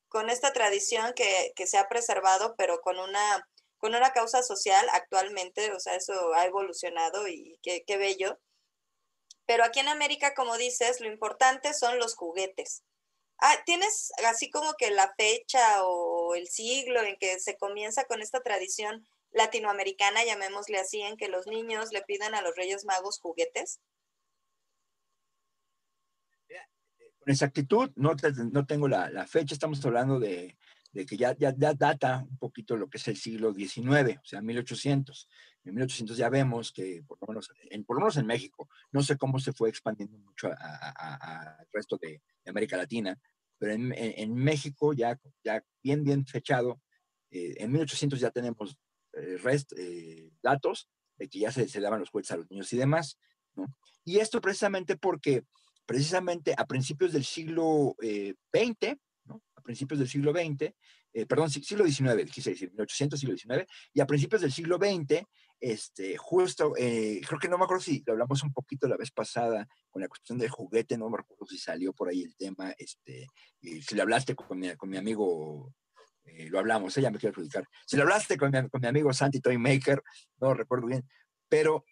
[0.09, 5.73] con esta tradición que, se ha preservado, pero con una, con una causa social actualmente,
[5.73, 8.39] o sea, eso ha evolucionado y qué, qué bello.
[9.47, 12.83] Pero aquí en América, como dices, lo importante son los juguetes.
[13.39, 18.23] Ah, ¿Tienes así como que la fecha o el siglo en que se comienza con
[18.23, 23.19] esta tradición latinoamericana, llamémosle así, en que los niños le pidan a los Reyes Magos
[23.19, 23.81] juguetes?
[27.23, 28.15] Con exactitud, no,
[28.51, 30.57] no tengo la, la, fecha, estamos hablando de,
[30.93, 34.43] de que ya, ya, data un poquito lo que es el siglo XIX, o sea,
[34.43, 35.29] 1800.
[35.65, 39.03] En 1800 ya vemos que, por lo menos en, por lo menos en México, no
[39.03, 43.17] sé cómo se fue expandiendo mucho al resto de, América Latina,
[43.57, 46.83] pero en, en, México ya, ya bien, bien fechado,
[47.31, 48.77] eh, en 1800 ya tenemos
[49.13, 52.73] eh, rest, eh, datos de que ya se, se daban los juguetes a los niños
[52.73, 53.17] y demás,
[53.55, 53.73] ¿no?
[54.05, 55.45] Y esto precisamente porque
[55.87, 59.43] precisamente a principios del siglo XX, eh, ¿no?
[59.57, 60.73] a principios del siglo XX,
[61.15, 65.23] eh, perdón, siglo XIX, quise decir, 1800, siglo XIX, y a principios del siglo XX,
[65.61, 69.11] este, justo, eh, creo que no me acuerdo si lo hablamos un poquito la vez
[69.11, 72.75] pasada con la cuestión del juguete, no me acuerdo si salió por ahí el tema,
[72.79, 73.29] este,
[73.61, 75.73] si le hablaste con mi, con mi amigo
[76.25, 77.69] eh, lo hablamos, ella me quiere adjudicar.
[77.87, 80.03] Si lo hablaste con mi, con mi amigo Santi Toy Maker,
[80.41, 81.07] no recuerdo bien,
[81.49, 81.85] pero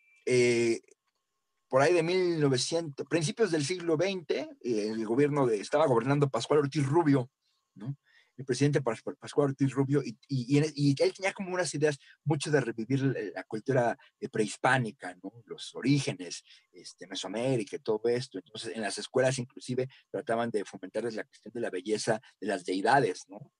[1.70, 6.58] por ahí de 1900, principios del siglo XX, eh, el gobierno de, estaba gobernando Pascual
[6.58, 7.30] Ortiz Rubio,
[7.76, 7.96] ¿no?
[8.36, 12.60] el presidente Pascual Ortiz Rubio, y, y, y, él tenía como unas ideas mucho de
[12.60, 13.02] revivir
[13.34, 13.96] la cultura
[14.32, 15.30] prehispánica, ¿no?
[15.44, 18.38] los orígenes, este, Mesoamérica todo esto.
[18.38, 22.64] Entonces, en las escuelas inclusive trataban de fomentarles la cuestión de la belleza de las
[22.64, 23.52] deidades, ¿no?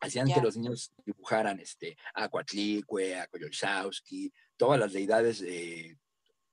[0.00, 5.96] Hacían que los niños dibujaran este, a Coatlicue, a Coyolzowski, todas las deidades eh,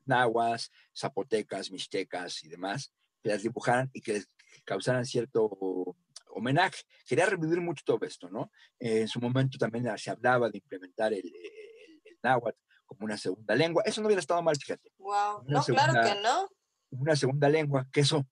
[0.05, 4.29] nahuas, zapotecas, mixtecas y demás, que las dibujaran y que les
[4.65, 5.95] causaran cierto
[6.27, 6.83] homenaje.
[7.05, 8.51] Quería revivir mucho todo esto, ¿no?
[8.79, 13.83] en su momento también se hablaba de implementar el, el, náhuatl como una segunda lengua.
[13.85, 14.91] Eso no hubiera estado mal, fíjate.
[14.97, 16.47] Wow, no, claro que no.
[16.91, 18.27] Una segunda lengua, que eso,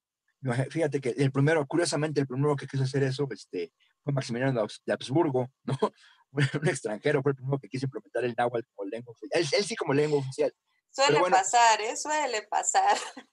[0.69, 3.71] fíjate que el primero, curiosamente, el primero que quiso hacer eso, este,
[4.03, 5.77] fue Maximiliano de Habsburgo, ¿no?
[6.31, 9.59] Un extranjero fue el primero que quiso implementar el náhuatl como lengua oficial.
[9.59, 10.53] Él, sí como lengua oficial.
[10.91, 11.95] Suele pasar, ¿eh?
[11.95, 12.97] Suele pasar.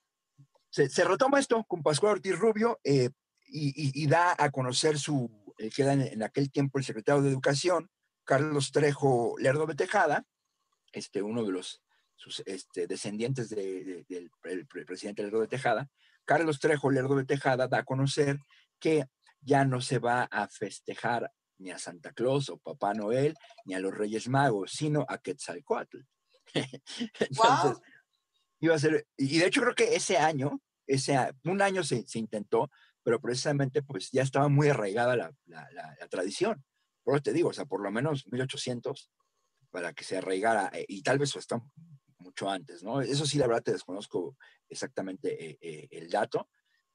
[0.71, 3.09] Se, retoma esto con Pascual Ortiz Rubio eh,
[3.47, 7.90] y, da a conocer su, eh, queda en, aquel tiempo el secretario de Educación,
[8.25, 10.27] Carlos Trejo Lerdo de Tejada,
[10.92, 11.83] este, uno de los
[12.14, 14.31] sus, este, descendientes del
[14.87, 15.88] presidente Lerdo de Tejada,
[16.27, 18.38] Carlos Trejo Lerdo de Tejada da a conocer
[18.79, 19.07] que
[19.40, 23.81] ya no se va a festejar ni a Santa Claus o Papá Noel, ni a
[23.81, 26.01] los Reyes Magos, sino a Quetzalcoatl.
[27.21, 27.81] Entonces,
[28.61, 32.71] iba a ser, y de hecho creo que ese año, ese, un año se, intentó,
[33.03, 36.65] pero precisamente pues ya estaba muy arraigada la, tradición.
[37.05, 39.11] Por eso te digo, o sea, por lo menos 1800
[39.71, 41.61] para que se arraigara, eh, y tal vez hasta
[42.19, 43.01] mucho antes, ¿no?
[43.01, 44.37] Eso sí, la verdad te desconozco
[44.69, 46.49] exactamente eh, eh, el dato,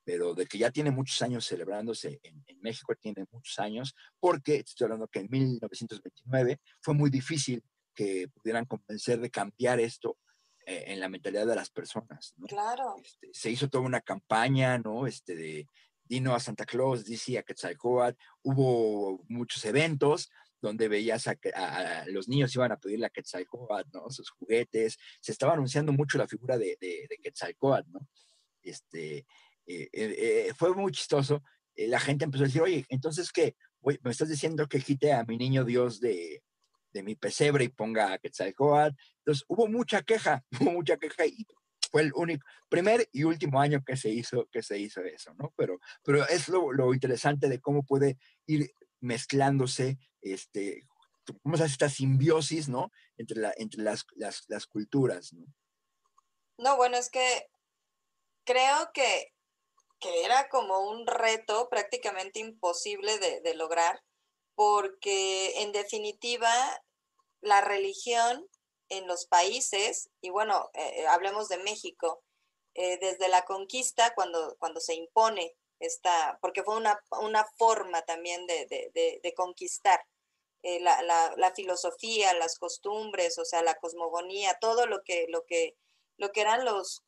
[0.04, 4.86] pero de que ya tiene muchos años celebrándose en, México, tiene muchos años, porque estoy
[4.86, 10.18] hablando que en 1929 fue muy difícil que pudieran convencer de cambiar esto
[10.66, 12.34] eh, en la mentalidad de las personas.
[12.38, 12.46] ¿no?
[12.48, 12.96] Claro.
[13.04, 15.08] Este, se hizo toda una campaña, ¿no?
[15.08, 15.68] Este de
[16.04, 20.30] Dino a Santa Claus, dice a Quetzalcóatl, hubo muchos eventos
[20.62, 24.10] donde veías a, a, los niños iban a pedirle a Quetzalcóatl, ¿no?
[24.12, 28.08] Sus juguetes, se estaba anunciando mucho la figura de, de, de Quetzalcóatl, ¿no?
[28.62, 29.26] Este,
[29.66, 31.42] eh, eh, fue muy chistoso.
[31.76, 33.56] la gente empezó a decir, oye, entonces, ¿qué?
[33.82, 36.44] ¿Me estás diciendo que quite a mi niño Dios de,
[36.92, 38.96] de mi pesebre y ponga a Quetzalcoatl?
[39.20, 41.46] Entonces, hubo mucha queja, hubo mucha queja y
[41.92, 45.54] fue el único, primer y último año que se hizo, que se hizo eso, ¿no?
[45.58, 50.88] Pero, pero es lo, lo interesante de cómo puede ir mezclándose, este,
[51.44, 52.92] cómo se hace esta simbiosis, ¿no?
[53.18, 55.46] Entre, la, entre las, las, las culturas, ¿no?
[56.58, 57.48] No, bueno, es que
[58.46, 59.34] creo que
[60.02, 64.04] que era como un reto prácticamente imposible de, lograr,
[64.56, 66.52] porque en definitiva
[67.42, 68.48] la religión
[68.90, 72.24] en los países, y bueno, eh, hablemos de México,
[72.74, 77.00] eh, desde la conquista, cuando, cuando se impone esta, porque fue una,
[77.58, 80.00] forma también de, conquistar
[80.64, 81.02] eh, la,
[81.36, 85.76] la, filosofía, las costumbres, o sea, la cosmogonía, todo lo que, lo que,
[86.18, 87.04] lo que eran los,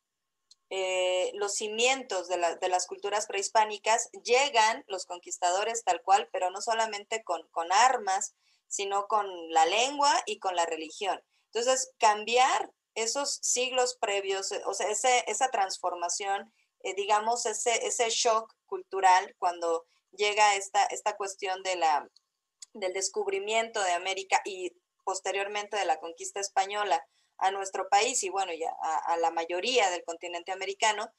[0.76, 7.24] eh, los cimientos de, las culturas prehispánicas, llegan los conquistadores tal cual, pero no solamente
[7.24, 8.34] con, armas,
[8.68, 11.24] sino con la lengua y con la religión.
[11.54, 19.36] Entonces, cambiar esos siglos previos, eh, o sea, esa transformación, eh, digamos, ese, shock cultural
[19.38, 24.72] cuando llega esta, cuestión del descubrimiento de América y
[25.04, 27.06] posteriormente de la conquista española,
[27.44, 28.74] a nuestro país y bueno, ya
[29.06, 31.14] a, la mayoría del continente americano.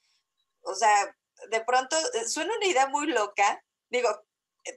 [0.61, 1.15] O sea,
[1.51, 3.63] de pronto eh, suena una idea muy loca.
[3.89, 4.09] Digo,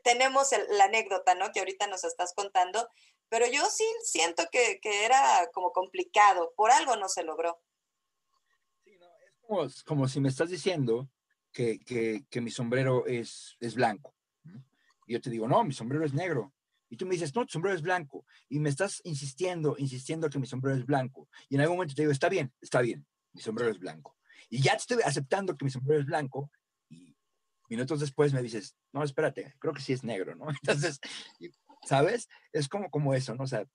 [0.05, 1.51] tenemos la anécdota, ¿no?
[1.53, 2.87] Que ahorita nos estás contando,
[3.31, 7.59] pero yo sí siento que, era como complicado, por algo no se logró.
[9.65, 11.09] Es como, si me estás diciendo
[11.53, 14.15] que, mi sombrero es, es blanco.
[15.07, 16.53] Y yo te digo, no, mi sombrero es negro.
[16.91, 18.25] Y tú me dices, no, tu sombrero es blanco.
[18.49, 21.29] Y me estás insistiendo, insistiendo que mi sombrero es blanco.
[21.49, 24.17] Y en algún momento te digo, está bien, está bien, mi sombrero es blanco.
[24.49, 26.51] Y ya te estoy aceptando que mi sombrero es blanco.
[26.89, 27.15] Y
[27.69, 30.47] minutos después me dices, no, espérate, creo que sí es negro, ¿no?
[30.63, 31.01] Entonces,
[31.85, 32.29] ¿sabes?
[32.53, 33.45] Es como, como eso, ¿no?
[33.45, 33.67] O sea,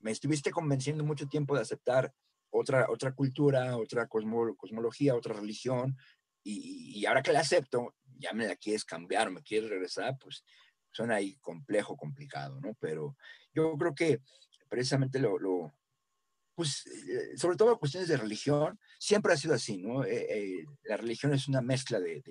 [0.00, 2.12] me estuviste convenciendo mucho tiempo de aceptar
[2.50, 5.96] otra, otra cultura, otra cosmología, otra religión.
[6.42, 10.44] Y, y ahora que la acepto, ya me la quieres cambiar, me quieres regresar, pues
[10.94, 12.74] suena ahí complejo, complicado, ¿no?
[12.80, 13.16] Pero
[13.52, 14.20] yo creo que
[14.68, 15.74] precisamente lo, lo
[16.54, 20.04] pues, eh, sobre todo cuestiones de religión, siempre ha sido así, ¿no?
[20.04, 22.22] Eh, eh, la religión es una mezcla de,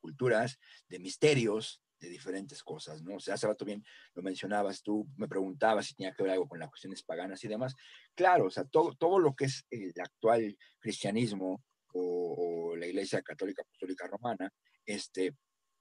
[0.00, 0.58] culturas,
[0.88, 3.16] de misterios, de diferentes cosas, ¿no?
[3.16, 6.48] O sea, hace rato bien lo mencionabas, tú me preguntabas si tenía que ver algo
[6.48, 7.74] con las cuestiones paganas y demás.
[8.14, 11.62] Claro, o sea, todo, todo lo que es el actual cristianismo
[11.94, 14.52] o, la Iglesia Católica Apostólica Romana,
[14.86, 15.34] este,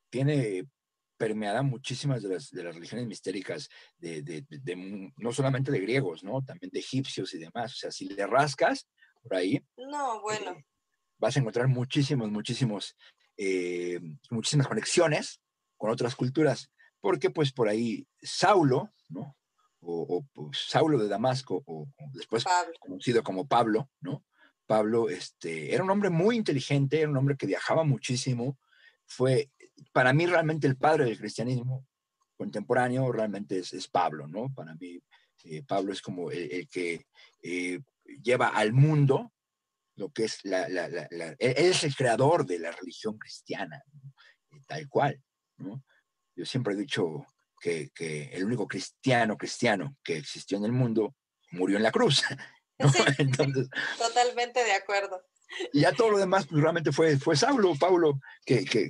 [0.09, 0.63] tiene
[1.17, 6.43] permeada muchísimas de las, de las religiones mistéricas, de, de, no solamente de griegos, ¿no?
[6.43, 7.73] También de egipcios y demás.
[7.73, 8.87] O sea, si le rascas
[9.21, 10.51] por ahí, no, bueno.
[10.51, 10.65] Eh,
[11.19, 12.95] vas a encontrar muchísimos, muchísimos,
[13.37, 13.99] eh,
[14.29, 15.41] muchísimas conexiones
[15.75, 19.35] con otras culturas, porque pues por ahí Saulo, ¿no?
[19.79, 22.43] O, Saulo de Damasco, o, después
[22.79, 24.25] conocido como Pablo, ¿no?
[24.65, 28.57] Pablo este, era un hombre muy inteligente, era un hombre que viajaba muchísimo,
[29.05, 29.49] fue
[29.91, 31.85] para mí realmente el padre del cristianismo
[32.35, 34.53] contemporáneo realmente es, Pablo, ¿no?
[34.53, 34.99] Para mí
[35.43, 37.05] eh, Pablo es como el, que
[37.41, 37.79] eh,
[38.21, 39.31] lleva al mundo
[39.95, 43.83] lo que es la, él es el creador de la religión cristiana,
[44.67, 45.19] tal cual.
[46.35, 47.25] Yo siempre he dicho
[47.59, 47.89] que,
[48.31, 51.15] el único cristiano cristiano que existió en el mundo
[51.51, 52.23] murió en la cruz.
[53.97, 55.19] totalmente de acuerdo.
[55.73, 58.89] Y ya todo lo demás pues, realmente fue, fue Saulo, Paulo, que, que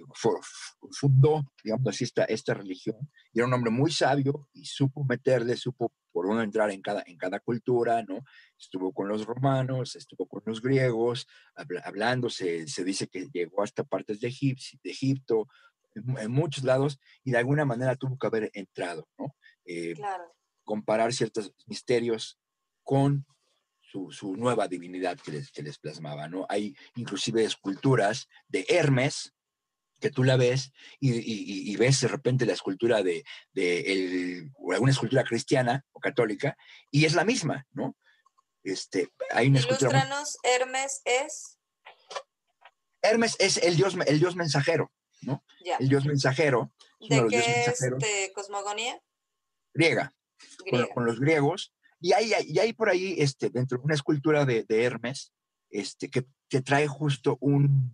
[0.91, 2.97] fundó, digamos así, esta, esta religión.
[3.33, 7.03] Y era un hombre muy sabio y supo meterle, supo por uno entrar en cada,
[7.05, 8.23] en cada cultura, ¿no?
[8.57, 11.27] Estuvo con los romanos, estuvo con los griegos,
[11.83, 15.47] hablando, se, se dice que llegó hasta partes de, de Egipto,
[16.19, 19.35] en, muchos lados y de alguna manera tuvo que haber entrado, ¿no?
[19.65, 19.95] Eh,
[20.63, 22.39] comparar ciertos misterios
[22.83, 23.25] con
[23.89, 26.45] su, su nueva divinidad que les, que les, plasmaba, ¿no?
[26.49, 29.33] Hay inclusive esculturas de Hermes,
[29.99, 33.23] que tú la ves y, y, ves de repente la escultura de,
[33.53, 36.55] de el, alguna escultura cristiana o católica
[36.91, 37.95] y es la misma, ¿no?
[38.63, 40.07] Este, hay una escultura...
[40.43, 41.57] Hermes es...
[43.01, 44.91] Hermes es el dios, el dios mensajero.
[45.79, 46.71] El dios mensajero.
[46.99, 49.01] ¿De qué este, cosmogonía?
[49.73, 50.13] Griega,
[50.93, 51.73] Con, los griegos.
[51.99, 55.33] Y hay, por ahí, este, dentro de una escultura de, Hermes,
[55.69, 57.91] este, que, te trae justo un,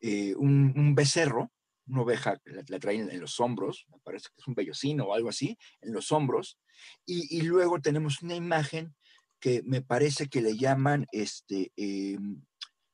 [0.00, 1.52] eh, un, becerro,
[1.86, 5.14] una oveja, la, la trae en, los hombros, me parece que es un bellocino o
[5.14, 6.58] algo así, en los hombros.
[7.04, 8.94] Y, luego tenemos una imagen
[9.40, 12.42] que me parece que le llaman este, em,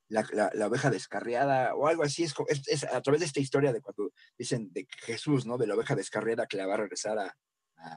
[0.08, 2.24] la, la, oveja descarriada o algo así.
[2.24, 2.34] Es,
[2.66, 5.58] es, a través de esta historia de cuando dicen de Jesús, ¿no?
[5.58, 7.36] De la oveja descarriada que la va a regresar a...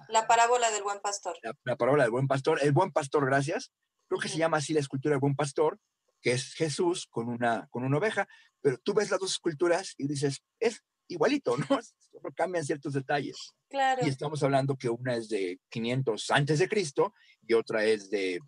[0.10, 1.38] la parábola del buen pastor.
[1.64, 2.60] La, parábola del buen pastor.
[2.62, 3.72] El buen pastor, gracias.
[4.08, 5.80] Creo que se llama así la escultura del buen pastor,
[6.22, 8.28] que es Jesús con una, con una oveja.
[8.62, 11.66] Pero tú ves las dos esculturas y dices, es igualito, ¿no?
[12.12, 13.54] Solo cambian ciertos detalles.
[13.70, 14.06] Claro.
[14.06, 17.14] Y estamos hablando que una es de 500 antes de Cristo
[17.48, 18.40] y otra es de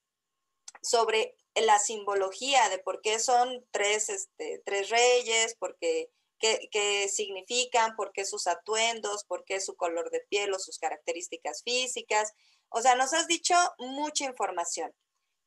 [0.83, 8.13] sobre la simbología de por qué son tres, este, tres reyes, porque qué, significan, por
[8.13, 12.33] qué sus atuendos, por qué su color de piel o sus características físicas.
[12.69, 14.95] O sea, nos has dicho mucha información.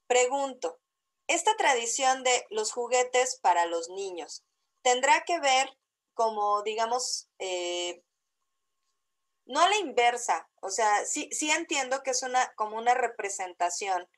[0.07, 0.79] Pregunto,
[1.27, 4.43] esta tradición de los juguetes para los niños,
[4.81, 5.69] ¿tendrá que ver
[6.13, 8.01] como, digamos, eh,
[9.45, 14.09] no a la inversa, o sea, sí, sí entiendo que es una, como una representación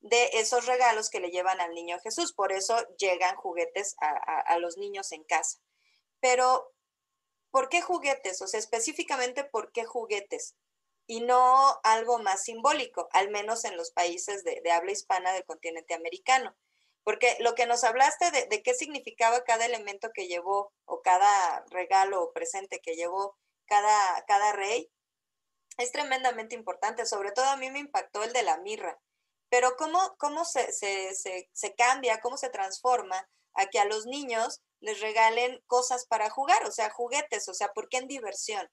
[0.00, 4.76] de esos regalos que le llevan al niño Jesús, por eso llegan juguetes a los
[4.76, 5.63] niños en casa.
[6.24, 6.72] Pero,
[7.50, 8.40] ¿por qué juguetes?
[8.40, 10.54] O sea, específicamente, ¿por qué juguetes?
[11.06, 15.92] y no algo más simbólico, al menos en los países de, habla hispana del continente
[15.92, 16.56] americano.
[17.02, 22.22] Porque lo que nos hablaste de, qué significaba cada elemento que llevó o cada regalo
[22.22, 24.90] o presente que llevó cada, cada rey,
[25.76, 27.04] es tremendamente importante.
[27.04, 28.98] Sobre todo a mí me impactó el de la mirra.
[29.50, 35.00] Pero cómo, cómo se, se cambia, cómo se transforma a que a los niños les
[35.00, 38.66] regalen cosas para jugar, o sea, juguetes, o sea, ¿por qué en diversión?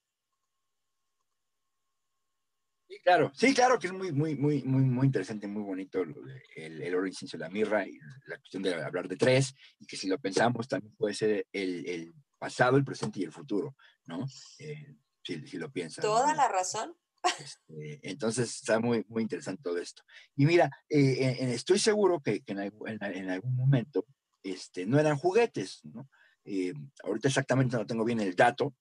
[2.87, 6.81] Sí, claro, sí, claro que es muy, muy, muy, muy, muy interesante, muy bonito el,
[6.81, 7.97] el oro, incienso, la mirra y
[8.27, 11.85] la cuestión de hablar de tres, y que si lo pensamos también puede ser el,
[11.87, 14.25] el pasado, el presente y el futuro, ¿no?
[14.59, 16.03] Eh, si, si, lo piensas.
[16.03, 16.97] Toda la razón.
[17.23, 20.03] Este, entonces está muy, muy interesante todo esto.
[20.35, 24.05] Y mira, eh, estoy seguro que, que en, en, algún momento
[24.43, 26.09] este, no eran juguetes, ¿no?
[26.43, 26.73] Eh,
[27.03, 28.75] ahorita exactamente no tengo bien el dato,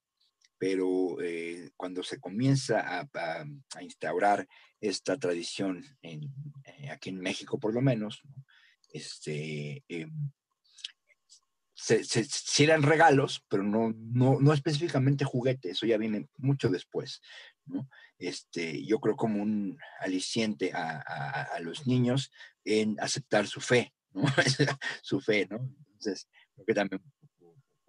[0.58, 3.44] pero eh, cuando se comienza a,
[3.80, 4.46] instaurar
[4.80, 6.32] esta tradición en,
[6.64, 8.22] eh, aquí en México por lo menos,
[8.92, 9.84] este,
[11.74, 17.20] se, eran regalos, pero no, no, no, específicamente juguetes, eso ya viene mucho después.
[18.18, 22.32] Este, yo creo como un aliciente a los niños
[22.64, 24.22] en aceptar su fe, ¿no?
[25.02, 25.58] su fe, ¿no?
[25.86, 27.02] Entonces, creo que también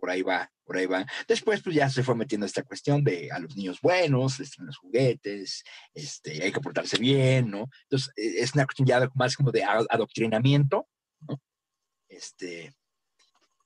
[0.02, 1.06] por ahí va, por ahí va.
[1.28, 4.68] Después, pues ya se fue metiendo esta cuestión de a los niños buenos, les traen
[4.68, 5.64] los juguetes,
[5.94, 7.70] este, hay que portarse bien, ¿no?
[7.84, 10.88] Entonces, e, es una cuestión ya más como de adoctrinamiento,
[11.20, 11.40] ¿no?
[12.10, 12.74] Este,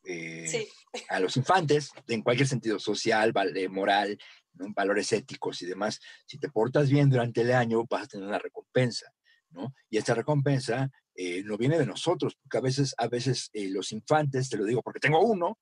[0.04, 0.68] eh, sí.
[1.10, 3.34] a los infantes, en cualquier sentido social,
[3.70, 4.18] moral,
[4.54, 4.74] ¿no?
[4.76, 6.02] valores éticos y demás.
[6.26, 9.10] Si te portas bien durante el año, vas a tener una recompensa,
[9.52, 9.74] ¿no?
[9.90, 13.92] Y esta recompensa eh, no viene de nosotros, porque a veces, a veces eh, los
[13.94, 15.58] infantes, te lo digo porque tengo uno,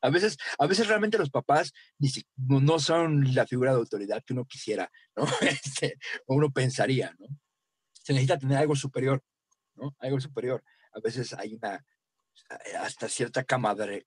[0.00, 1.72] a veces, a veces realmente los papás
[2.36, 5.24] no, no, son la figura de autoridad que uno quisiera, ¿no?
[5.40, 7.26] Este, o uno pensaría, ¿no?
[7.92, 9.22] Se necesita tener algo superior,
[9.74, 9.94] ¿no?
[9.98, 10.62] Algo superior.
[10.92, 11.84] A veces hay una,
[12.80, 14.04] hasta cierta camadre,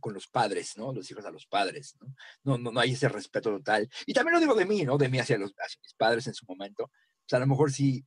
[0.00, 0.92] con los padres, ¿no?
[0.92, 2.14] Los hijos a los padres, ¿no?
[2.44, 3.88] No, no, no hay ese respeto total.
[4.06, 4.96] Y también lo digo de mí, ¿no?
[4.98, 6.84] De mí hacia, los, hacia mis padres en su momento.
[6.84, 8.04] O sea, a lo mejor sí,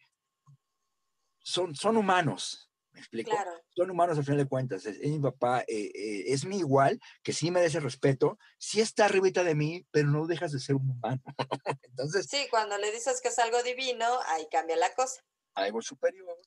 [1.49, 3.31] son, son humanos, ¿me explico?
[3.75, 4.85] Son humanos al final de cuentas.
[4.85, 9.43] Es, mi papá, eh, eh, es mi igual, que sí merece respeto, sí está arribita
[9.43, 11.21] de mí, pero no dejas de ser un humano.
[11.83, 12.27] Entonces.
[12.29, 15.21] Sí, cuando le dices que es algo divino, ahí cambia la cosa.
[15.55, 16.37] Algo superior.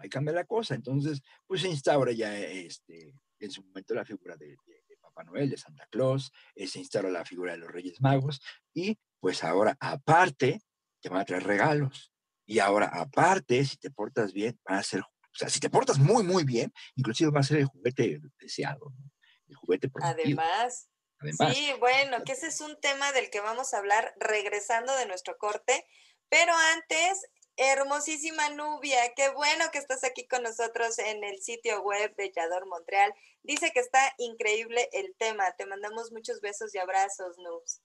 [0.00, 0.74] Ahí cambia la cosa.
[0.74, 4.56] Entonces, pues se instaura ya este, en su momento la figura de,
[5.00, 8.42] Papá Noel, de Santa Claus, eh, se instaura la figura de los Reyes Magos,
[8.74, 10.60] y pues ahora, aparte,
[11.00, 12.12] te van a traer regalos.
[12.48, 15.98] Y ahora, aparte, si te portas bien, va a ser, o sea, si te portas
[15.98, 19.10] muy, muy bien, inclusive va a ser el juguete deseado, ¿no?
[19.46, 20.40] El juguete prometido.
[20.40, 20.88] Además,
[21.20, 21.54] Además.
[21.54, 25.36] Sí, bueno, que ese es un tema del que vamos a hablar regresando de nuestro
[25.36, 25.86] corte.
[26.30, 27.26] Pero antes,
[27.56, 32.66] hermosísima Nubia, qué bueno que estás aquí con nosotros en el sitio web de Yador
[32.66, 33.12] Montreal.
[33.42, 35.52] Dice que está increíble el tema.
[35.58, 37.82] Te mandamos muchos besos y abrazos, Nubs.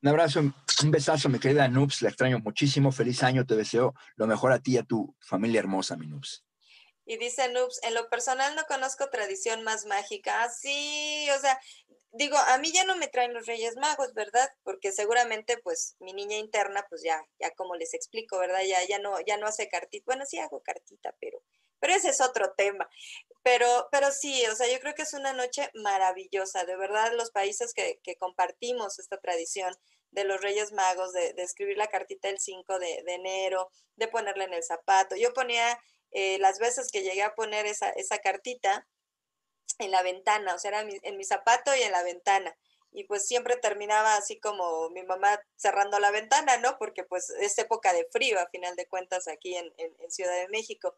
[0.00, 2.92] Un abrazo, un besazo, mi querida Nubs, la extraño muchísimo.
[2.92, 6.44] Feliz año, te deseo lo mejor a ti y a tu familia hermosa, mi Nubs.
[7.04, 10.44] Y dice Nubs, en lo personal no conozco tradición más mágica.
[10.44, 11.58] Ah, sí, o sea,
[12.12, 14.48] digo, a mí ya no me traen los Reyes Magos, ¿verdad?
[14.62, 18.60] Porque seguramente, pues, mi niña interna, pues ya, ya como les explico, ¿verdad?
[18.68, 20.04] Ya, ya no, ya no hace cartita.
[20.06, 21.42] Bueno, sí hago cartita, pero,
[21.80, 22.88] pero ese es otro tema.
[23.42, 27.30] Pero, pero sí, o sea, yo creo que es una noche maravillosa, de verdad, los
[27.30, 29.74] países que, que compartimos esta tradición
[30.10, 34.44] de los Reyes Magos, de, escribir la cartita el 5 de, de, enero, de ponerla
[34.44, 35.16] en el zapato.
[35.16, 35.78] Yo ponía
[36.10, 38.86] eh, las veces que llegué a poner esa, esa cartita
[39.78, 42.56] en la ventana, o sea, era en mi zapato y en la ventana.
[42.90, 46.78] Y pues siempre terminaba así como mi mamá cerrando la ventana, ¿no?
[46.78, 50.48] Porque pues es época de frío, a final de cuentas, aquí en, en Ciudad de
[50.48, 50.96] México.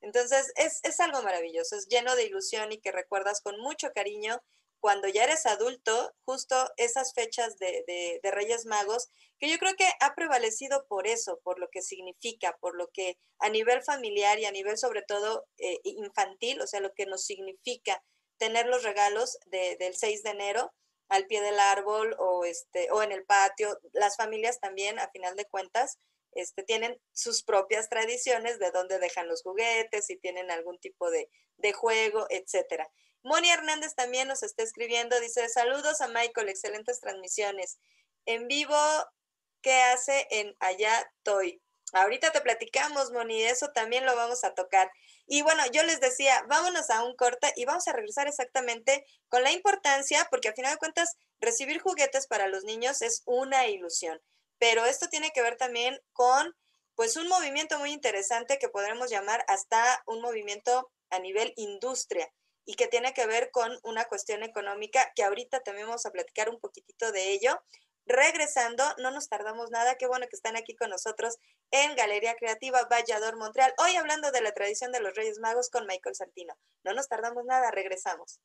[0.00, 4.42] Entonces, es, es, algo maravilloso, es lleno de ilusión y que recuerdas con mucho cariño
[4.80, 7.84] cuando ya eres adulto, justo esas fechas de,
[8.22, 12.56] de, Reyes Magos, que yo creo que ha prevalecido por eso, por lo que significa,
[12.60, 16.80] por lo que a nivel familiar y a nivel sobre todo eh, infantil, o sea,
[16.80, 18.02] lo que nos significa
[18.38, 20.72] tener los regalos de, del 6 de enero
[21.10, 23.78] al pie del árbol o, este, o en el patio.
[23.92, 25.98] Las familias también, a final de cuentas,
[26.32, 31.28] este, tienen sus propias tradiciones de dónde dejan los juguetes, si tienen algún tipo de,
[31.56, 32.90] de juego, etcétera.
[33.22, 37.78] Moni Hernández también nos está escribiendo, dice, saludos a Michael, excelentes transmisiones.
[38.24, 38.76] En vivo,
[39.62, 41.62] ¿qué hace en Allá Toy?
[41.92, 44.90] Ahorita te platicamos, Moni, eso también lo vamos a tocar.
[45.26, 49.42] Y bueno, yo les decía, vámonos a un corte y vamos a regresar exactamente con
[49.42, 54.20] la importancia, porque al final de cuentas, recibir juguetes para los niños es una ilusión,
[54.60, 56.54] pero esto tiene que ver también con
[56.94, 62.30] pues un movimiento muy interesante que podremos llamar hasta un movimiento a nivel industria
[62.66, 66.50] y que tiene que ver con una cuestión económica que ahorita también vamos a platicar
[66.50, 67.58] un poquitito de ello.
[68.04, 71.38] Regresando, no nos tardamos nada, qué bueno que están aquí con nosotros
[71.70, 73.72] en Galería Creativa Vallador Montreal.
[73.78, 76.54] Hoy hablando de la tradición de los Reyes Magos con Michael Santino.
[76.84, 78.40] No nos tardamos nada, regresamos.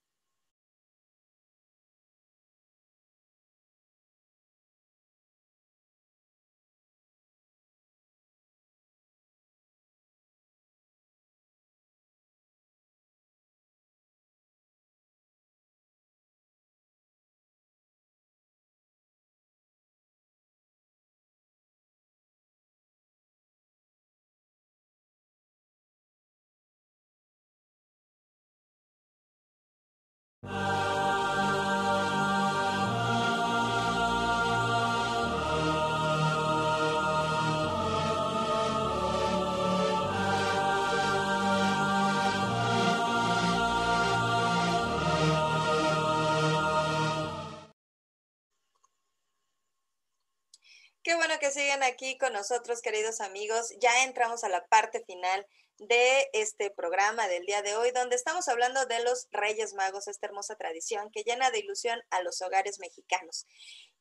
[51.06, 53.72] Qué bueno que siguen aquí con nosotros, queridos amigos.
[53.80, 55.45] Ya entramos a la parte final
[55.78, 60.26] de este programa del día de hoy, donde estamos hablando de los Reyes Magos, esta
[60.26, 63.45] hermosa tradición que llena de ilusión a los hogares mexicanos.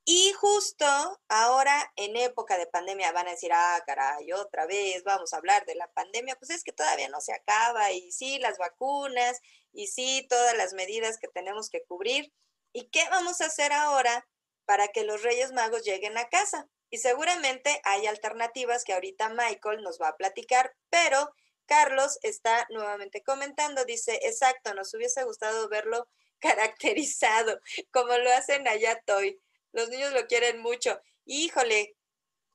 [0.06, 0.86] Y justo
[1.28, 5.66] ahora, en época de pandemia, van a decir, ah, caray, otra vez vamos a hablar
[5.66, 6.36] de la pandemia.
[6.36, 9.42] Pues es que todavía no se acaba, y sí, las vacunas,
[9.74, 12.32] y sí, todas las medidas que tenemos que cubrir.
[12.72, 14.26] ¿Y qué vamos a hacer ahora
[14.64, 16.66] para que los Reyes Magos lleguen a casa?
[16.94, 21.34] Y seguramente hay alternativas que ahorita Michael nos va a platicar, pero
[21.66, 26.06] Carlos está nuevamente comentando, dice, exacto, nos hubiese gustado verlo
[26.38, 27.58] caracterizado,
[27.90, 29.40] como lo hacen allá Toy.
[29.72, 31.00] Los niños lo quieren mucho.
[31.24, 31.96] Híjole,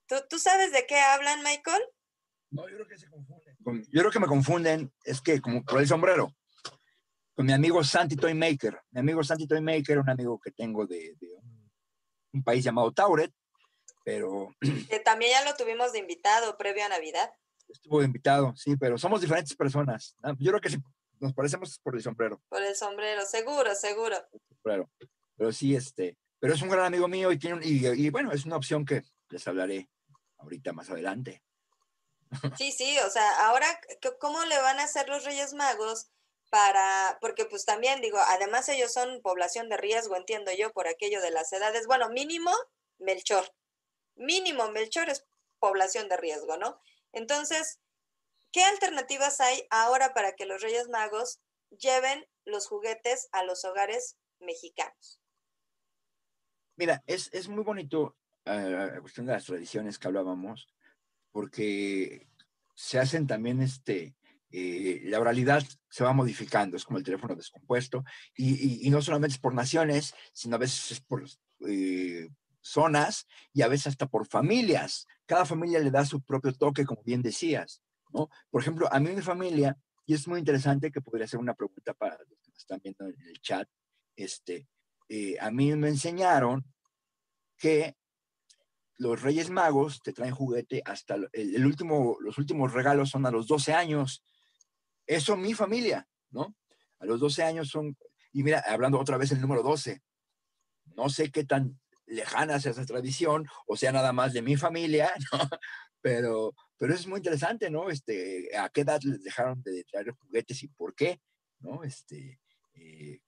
[0.08, 1.84] ¿tú, sabes de qué hablan, Michael?
[2.52, 3.58] No, yo creo que se confunden.
[3.92, 6.34] Yo creo que me confunden, es que como por el sombrero,
[7.36, 8.80] con mi amigo Santi Toy Maker.
[8.92, 11.14] Mi amigo Santi Toy Maker, un amigo que tengo de,
[12.32, 13.34] un país llamado Tauret,
[14.10, 14.55] pero...
[15.05, 17.32] también ya lo tuvimos de invitado previo a Navidad.
[17.68, 20.16] Estuvo de invitado, sí, pero somos diferentes personas.
[20.39, 20.78] Yo creo que sí,
[21.20, 22.41] nos parecemos por el sombrero.
[22.49, 24.18] Por el sombrero, seguro, seguro.
[24.64, 24.89] Pero,
[25.38, 28.55] pero sí, este, pero es un gran amigo mío y tiene y, bueno, es una
[28.55, 29.89] opción que les hablaré
[30.38, 31.43] ahorita más adelante.
[32.60, 33.66] Sí, sí, o sea, ahora,
[34.20, 36.12] ¿cómo le van a hacer los Reyes Magos
[36.51, 41.22] para, porque pues también digo, además ellos son población de riesgo, entiendo yo, por aquello
[41.22, 42.51] de las edades, bueno, mínimo
[42.99, 43.51] Melchor,
[44.20, 45.26] mínimo Melchor es
[45.60, 46.80] población de riesgo, ¿no?
[47.12, 47.80] Entonces,
[48.52, 51.42] ¿qué alternativas hay ahora para que los Reyes Magos
[51.72, 55.22] lleven los juguetes a los hogares mexicanos?
[56.76, 58.16] Mira, es, muy bonito
[58.46, 60.70] eh, la cuestión de las tradiciones que hablábamos,
[61.32, 62.28] porque
[62.74, 64.16] se hacen también este,
[64.52, 68.04] eh, la oralidad se va modificando, es como el teléfono descompuesto,
[68.36, 71.26] y, no solamente es por naciones, sino a veces es por
[71.68, 72.30] eh,
[72.62, 75.07] zonas y a veces hasta por familias.
[75.26, 77.82] Cada familia le da su propio toque, como bien decías,
[78.12, 78.30] ¿no?
[78.49, 81.93] Por ejemplo, a mí mi familia, y es muy interesante que podría ser una pregunta
[81.93, 83.68] para los que están viendo en el chat,
[84.16, 84.68] este,
[85.07, 86.66] eh, a mí me enseñaron
[87.57, 87.95] que
[88.97, 93.47] los Reyes Magos te traen juguete hasta el, último, los últimos regalos son a los
[93.47, 94.24] 12 años.
[95.07, 96.55] Eso mi familia, ¿no?
[96.99, 97.97] A los 12 años son,
[98.34, 100.01] y mira, hablando otra vez el número 12,
[100.95, 101.80] no sé qué tan
[102.10, 105.49] lejanas a esa tradición, o sea, nada más de mi familia, ¿no?
[106.01, 107.89] Pero, pero es muy interesante, ¿no?
[107.89, 111.20] Este, ¿A qué edad les dejaron de traer juguetes y por qué?
[111.60, 111.84] ¿No?
[111.84, 112.39] Este,
[112.76, 113.20] eh,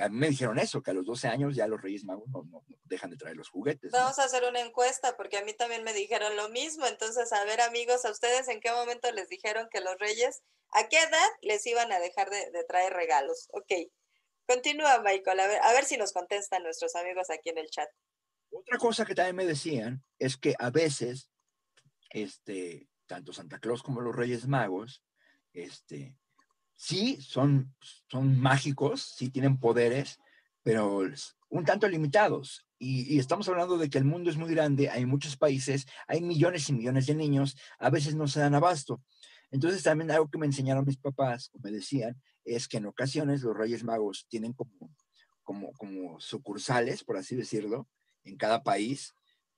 [0.00, 2.64] a mí me dijeron eso, que a los 12 años ya los Reyes Magos no,
[2.84, 3.90] dejan de traer los juguetes.
[3.92, 6.86] Vamos a hacer una encuesta, porque a mí también me dijeron lo mismo.
[6.86, 10.88] Entonces, a ver, amigos, ¿a ustedes en qué momento les dijeron que los Reyes, a
[10.88, 13.48] qué edad les iban a dejar de, traer regalos?
[13.52, 13.90] Ok.
[14.46, 17.88] Continúa, Michael, a ver, a ver si nos contestan nuestros amigos aquí en el chat.
[18.54, 21.28] Otra cosa que también me decían es que a veces,
[22.10, 25.02] este, tanto Santa Claus como los Reyes Magos,
[25.52, 26.16] este,
[26.76, 27.74] sí son,
[28.08, 30.20] son mágicos, sí tienen poderes,
[30.62, 31.02] pero
[31.48, 32.64] un tanto limitados.
[32.78, 36.68] Y, estamos hablando de que el mundo es muy grande, hay muchos países, hay millones
[36.68, 39.02] y millones de niños, a veces no se dan abasto.
[39.50, 43.42] Entonces también algo que me enseñaron mis papás, o me decían, es que en ocasiones
[43.42, 44.94] los Reyes Magos tienen como,
[45.42, 47.88] como, como sucursales, por así decirlo,
[48.24, 49.14] en cada país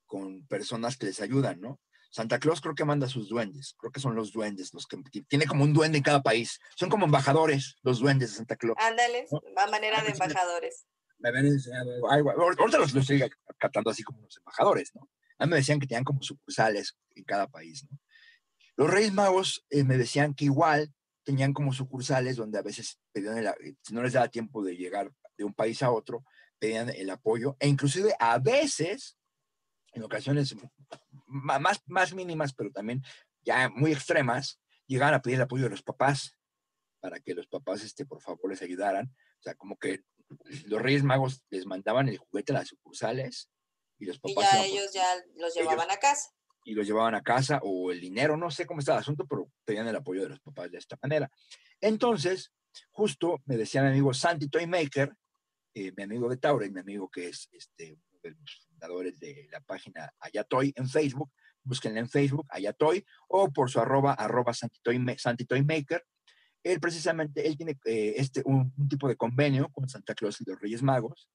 [0.06, 1.80] con personas que les ayudan, ¿no?
[2.10, 4.96] Santa Claus creo que manda sus duendes, creo que son los duendes, los que
[5.28, 6.60] tiene como un duende en cada país.
[6.74, 8.76] Son como embajadores, los duendes de Santa Claus.
[8.80, 10.86] Ándale, a manera de embajadores.
[11.18, 15.10] Me habían enseñado, ahorita los, los estoy captando así como los embajadores, ¿no?
[15.38, 17.98] A mí me decían que tenían como sucursales en cada país, ¿no?
[18.76, 20.92] Los Reyes Magos eh, me decían que igual
[21.24, 25.10] tenían como sucursales donde a veces pedían, el, si no les daba tiempo de llegar
[25.36, 26.24] de un país a otro,
[26.59, 29.18] pedían el apoyo e inclusive a veces,
[29.92, 30.54] en ocasiones
[31.26, 33.02] más, más mínimas, pero también
[33.42, 36.36] ya muy extremas, llegaban a pedir el apoyo de los papás
[37.00, 39.07] para que los papás, este, por favor, les ayudaran.
[39.38, 40.02] O sea, como que
[40.66, 43.50] los Reyes Magos les mandaban el juguete a las sucursales
[43.98, 44.52] y los papás...
[44.52, 46.30] Y ya ellos ya los llevaban a casa
[46.66, 49.48] y los llevaban a casa o el dinero, no sé cómo está el asunto, pero
[49.64, 51.30] tenían el apoyo de los papás de esta manera.
[51.80, 52.52] Entonces,
[52.90, 55.14] justo me decía mi amigo Santi Toymaker,
[55.79, 59.47] eh, mi amigo de Taure, mi amigo que es este, uno de los fundadores de
[59.53, 61.31] la página Ayatoy en Facebook,
[61.62, 66.03] búsquenle en Facebook, Ayatoy, o por su arroba, arroba Santi Toymaker.
[66.62, 70.59] Él precisamente, él tiene eh, este, un, tipo de convenio con Santa Claus y los
[70.59, 71.29] Reyes Magos,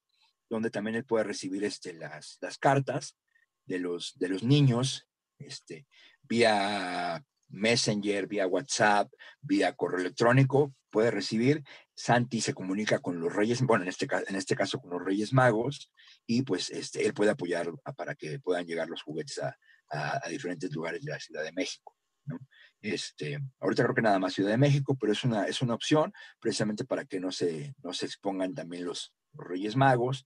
[0.50, 3.20] donde también él puede recibir este, las, las cartas
[3.68, 5.86] de los, de los niños este,
[6.24, 11.64] vía Messenger, vía WhatsApp, vía correo electrónico, puede recibir.
[12.02, 15.34] Santi se comunica con los Reyes, bueno, en este, en este caso con los Reyes
[15.34, 15.92] Magos,
[16.26, 19.56] y pues este, él puede apoyar para que puedan llegar los juguetes a,
[20.30, 21.96] diferentes lugares de la Ciudad de México.
[22.82, 26.12] Este, ahorita creo que nada más Ciudad de México, pero es una, es una opción
[26.40, 30.26] precisamente para que no se, no se expongan también los Reyes Magos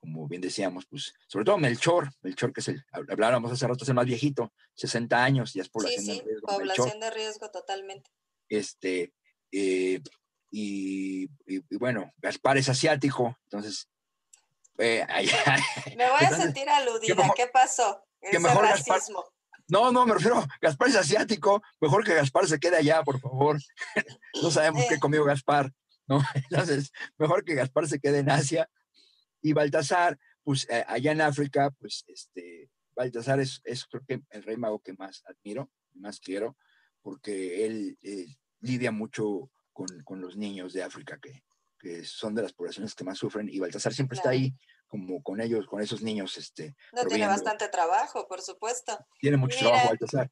[0.00, 3.88] como bien decíamos, pues, sobre todo Melchor, Melchor que es el, hablábamos hace rato, es
[3.88, 6.46] el más viejito, 60 años, ya es población de riesgo.
[6.46, 8.10] población de riesgo totalmente.
[8.50, 9.14] Este,
[9.50, 10.02] eh,
[10.56, 11.28] y,
[11.78, 13.88] bueno, Gaspar es asiático, entonces...
[14.78, 15.04] Eh,
[15.96, 18.04] me voy a sentir aludida, ¿qué pasó?
[18.20, 19.24] Que mejor racismo.
[19.66, 23.58] no, no, me refiero, Gaspar es asiático, mejor que Gaspar se quede allá, por favor.
[24.42, 25.00] no sabemos qué eh.
[25.00, 25.72] comió Gaspar,
[26.06, 26.20] ¿no?
[26.34, 28.70] Entonces, mejor que Gaspar se quede en Asia
[29.42, 34.44] y Baltasar, pues eh, allá en África, pues este, Baltasar es, es, creo que el
[34.44, 36.56] rey mago que más admiro, más quiero,
[37.02, 38.26] porque él eh,
[38.60, 41.44] lidia mucho con, con, los niños de África, que,
[41.78, 44.54] que, son de las poblaciones que más sufren, y Baltasar siempre está ahí
[44.86, 46.38] como con ellos, con esos niños.
[46.38, 48.96] Este, no tiene bastante trabajo, por supuesto.
[49.20, 50.30] Tiene mucho trabajo Baltasar.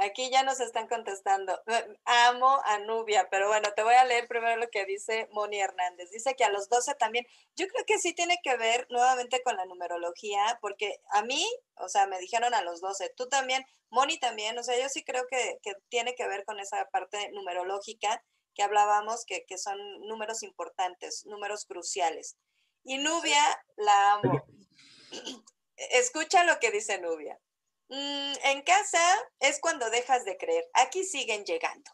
[0.00, 1.60] Aquí ya nos están contestando.
[2.04, 6.10] Amo a Nubia, pero bueno, te voy a leer primero lo que dice Moni Hernández.
[6.12, 7.26] Dice que a los 12 también.
[7.56, 11.88] Yo creo que sí tiene que ver nuevamente con la numerología, porque a mí, o
[11.88, 15.26] sea, me dijeron a los 12, tú también, Moni también, o sea, yo sí creo
[15.28, 15.58] que,
[15.88, 18.22] tiene que ver con esa parte numerológica
[18.58, 19.78] que hablábamos, que, que son
[20.08, 22.36] números importantes, números cruciales.
[22.82, 23.40] Y Nubia,
[23.76, 24.44] la amo.
[25.76, 27.38] Escucha lo que dice Nubia.
[27.88, 28.98] Mm, en casa
[29.38, 30.64] es cuando dejas de creer.
[30.74, 31.88] Aquí siguen llegando.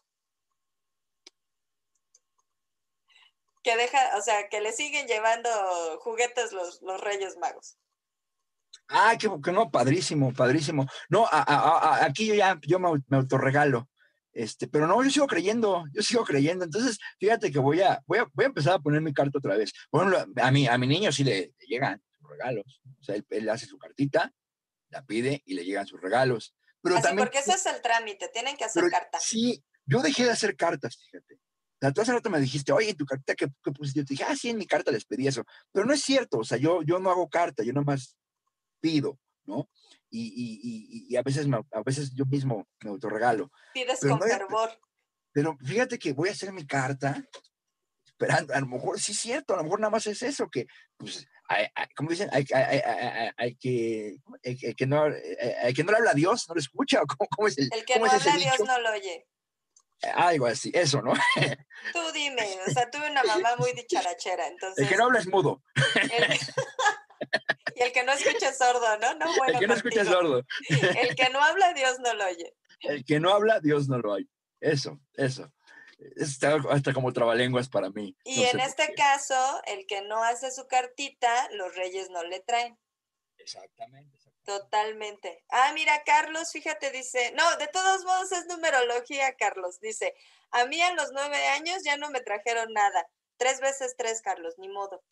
[3.62, 5.50] Que deja, o sea, que le siguen llevando
[6.00, 7.76] juguetes los, los Reyes Magos.
[8.88, 10.86] Ah, que, no, padrísimo, padrísimo.
[11.10, 13.86] No, aquí yo ya yo me, me, autorregalo.
[14.34, 16.64] Este, pero no, yo sigo creyendo, yo sigo creyendo.
[16.64, 19.56] Entonces, fíjate que voy a, voy a, voy a empezar a poner mi carta otra
[19.56, 19.72] vez.
[19.90, 22.82] Por ejemplo, a mi, a mi niño sí le, llegan regalos.
[23.00, 24.32] O sea, él, él, hace su cartita
[24.88, 26.54] la pide y le llegan sus regalos.
[26.82, 29.22] Pero Así, también, porque ese es el trámite, tienen que hacer cartas.
[29.24, 31.38] Sí, yo dejé de hacer cartas, fíjate.
[31.94, 34.00] tú hace rato me dijiste, oye, tu carta, ¿qué, pusiste?
[34.00, 35.44] Yo te dije, ah, sí, en mi carta les pedí eso.
[35.72, 38.16] Pero no es cierto, o sea, yo, yo no hago carta, yo nomás
[38.80, 39.68] pido, ¿no?
[40.10, 43.50] Y, y, y, a, veces a veces yo mismo me autorregalo.
[43.72, 44.70] Pides con fervor.
[45.32, 47.24] Pero fíjate que voy a hacer mi carta,
[48.04, 50.66] esperando, a lo mejor sí es cierto, a lo mejor nada más es eso, que
[50.96, 51.26] pues
[51.94, 52.46] como dicen, hay,
[53.36, 57.00] hay, que, el, que no, el que no le habla a Dios no lo escucha.
[57.06, 59.26] ¿Cómo, cómo es el, el que no habla a Dios no lo oye.
[60.14, 61.12] Algo así, eso, ¿no?
[61.92, 64.84] Tú dime, o sea, tuve una mamá muy dicharachera, entonces...
[64.84, 65.62] El que no habla es mudo.
[67.74, 69.14] y el que no escucha es sordo, ¿no?
[69.14, 70.42] no bueno el que no escucha es sordo.
[70.68, 72.54] El que no habla, Dios no lo oye.
[72.80, 74.28] El que no habla, Dios no lo oye.
[74.60, 75.50] Eso, eso
[76.16, 78.16] está hasta como trabalenguas para mí.
[78.24, 79.34] Y en este caso,
[79.66, 82.78] el que no hace su cartita, los reyes no le traen.
[83.38, 85.42] Exactamente, Totalmente.
[85.48, 89.80] Ah, mira, Carlos, fíjate, dice, no, de todos modos es numerología, Carlos.
[89.80, 90.14] Dice,
[90.50, 93.06] a mí a los nueve años ya no me trajeron nada.
[93.38, 95.02] Tres veces tres, Carlos, ni modo.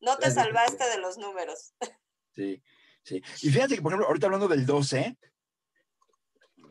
[0.00, 1.72] No te salvaste de los números.
[2.34, 2.62] Sí,
[3.02, 3.22] sí.
[3.42, 5.16] Y fíjate que, por ejemplo, ahorita hablando del 12,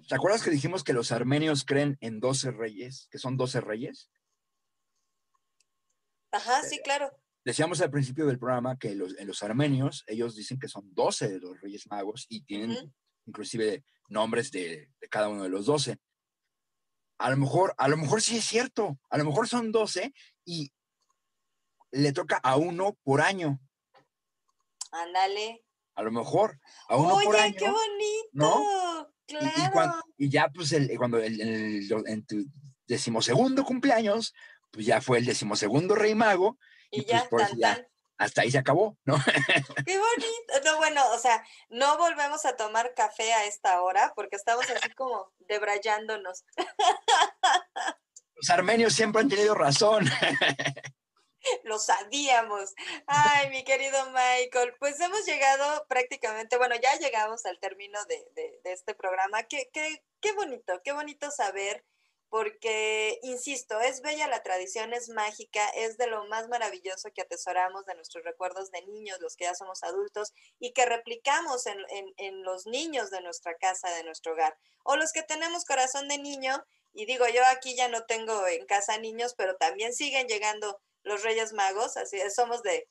[0.07, 4.09] ¿Te acuerdas que dijimos que los armenios creen en 12 reyes, que son 12 reyes?
[6.31, 7.11] Ajá, sí, claro.
[7.45, 11.29] Decíamos al principio del programa que los, en los armenios ellos dicen que son 12
[11.29, 12.93] de los reyes magos y tienen
[13.25, 15.97] inclusive nombres de, de cada uno de los 12.
[17.19, 20.13] A lo mejor, a lo mejor sí es cierto, a lo mejor son 12
[20.45, 20.73] y
[21.91, 23.59] le toca a uno por año.
[24.93, 25.63] Ándale.
[25.95, 27.55] A lo mejor, a uno por Oye, año.
[27.57, 28.29] qué bonito.
[28.33, 28.61] ¿no?
[28.61, 29.47] Y- Claro.
[29.57, 32.43] Y, cuan- y ya, pues, el, cuando el, el- en tu
[32.87, 34.33] decimosegundo cumpleaños,
[34.69, 36.57] pues ya fue el decimosegundo rey mago,
[36.91, 37.75] Y, y pues ya, por eso tan, ya.
[37.75, 37.87] tan.
[38.17, 39.15] hasta ahí se acabó, ¿no?
[39.87, 40.53] Qué bonito.
[40.65, 44.89] No, bueno, o sea, no volvemos a tomar café a esta hora porque estamos así
[44.93, 46.43] como debrayándonos.
[48.35, 50.05] Los armenios siempre han tenido razón.
[51.63, 52.73] Lo sabíamos.
[53.07, 58.59] Ay, mi querido Michael, pues hemos llegado prácticamente, bueno, ya llegamos al término de, de-
[58.63, 59.43] de este programa.
[59.43, 61.83] Qué, qué, qué bonito, qué bonito saber,
[62.29, 67.85] porque, insisto, es bella la tradición, es mágica, es de lo más maravilloso que atesoramos
[67.85, 72.13] de nuestros recuerdos de niños, los que ya somos adultos, y que replicamos en, en-
[72.17, 76.17] en los niños de nuestra casa, de nuestro hogar, o los que tenemos corazón de
[76.17, 76.63] niño.
[76.95, 81.23] Y digo, yo aquí ya no tengo en casa niños, pero también siguen llegando los
[81.23, 82.87] Reyes Magos, así es, somos de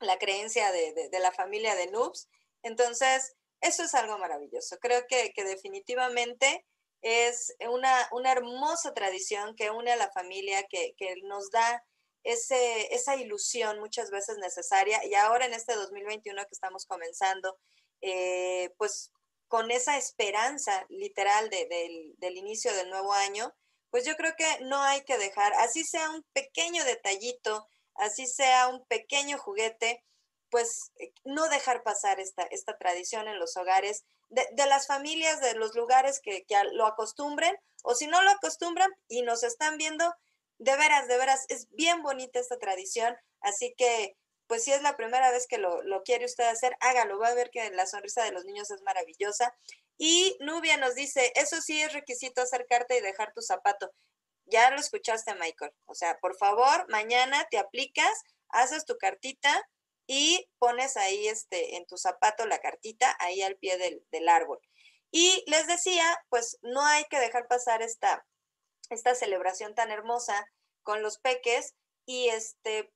[0.00, 2.28] la creencia de, la familia de Noobs.
[2.62, 4.78] Entonces, eso es algo maravilloso.
[4.78, 6.66] Creo que, definitivamente
[7.00, 11.84] es una, hermosa tradición que une a la familia, que, nos da
[12.24, 15.04] esa ilusión muchas veces necesaria.
[15.04, 17.58] Y ahora en este 2021 que estamos comenzando,
[18.00, 19.12] eh, pues
[19.48, 23.54] con esa esperanza literal de- del, del inicio del nuevo año,
[23.92, 28.68] pues yo creo que no hay que dejar, así sea un pequeño detallito, así sea
[28.68, 30.02] un pequeño juguete,
[30.48, 35.42] pues eh, no dejar pasar esta, esta tradición en los hogares de, de las familias,
[35.42, 40.10] de los lugares que, lo acostumbren, o si no lo acostumbran y nos están viendo,
[40.56, 44.16] de veras, de veras, es bien bonita esta tradición, así que
[44.46, 47.34] pues si es la primera vez que lo, lo quiere usted hacer, hágalo, va a
[47.34, 49.54] ver que la sonrisa de los niños es maravillosa.
[50.04, 53.94] Y Nubia nos dice, eso sí es requisito acercarte y dejar tu zapato.
[54.46, 55.70] Ya lo escuchaste, Michael.
[55.86, 58.12] O sea, por favor, mañana te aplicas,
[58.48, 59.64] haces tu cartita
[60.08, 64.58] y pones ahí este, en tu zapato la cartita, ahí al pie del, del árbol.
[65.12, 68.26] Y les decía, pues no hay que dejar pasar esta,
[68.90, 70.50] esta celebración tan hermosa
[70.82, 71.76] con los peques
[72.06, 72.92] y este,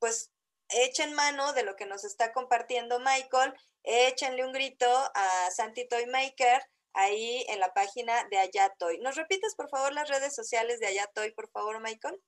[0.00, 0.32] pues
[0.70, 3.54] echen mano de lo que nos está compartiendo Michael,
[3.88, 6.62] échenle un grito a Santi Toy Maker
[6.92, 8.98] ahí en la página de Ayatoy.
[9.00, 12.20] ¿Nos repites, por favor, las redes sociales de Ayatoy, por favor, Michael?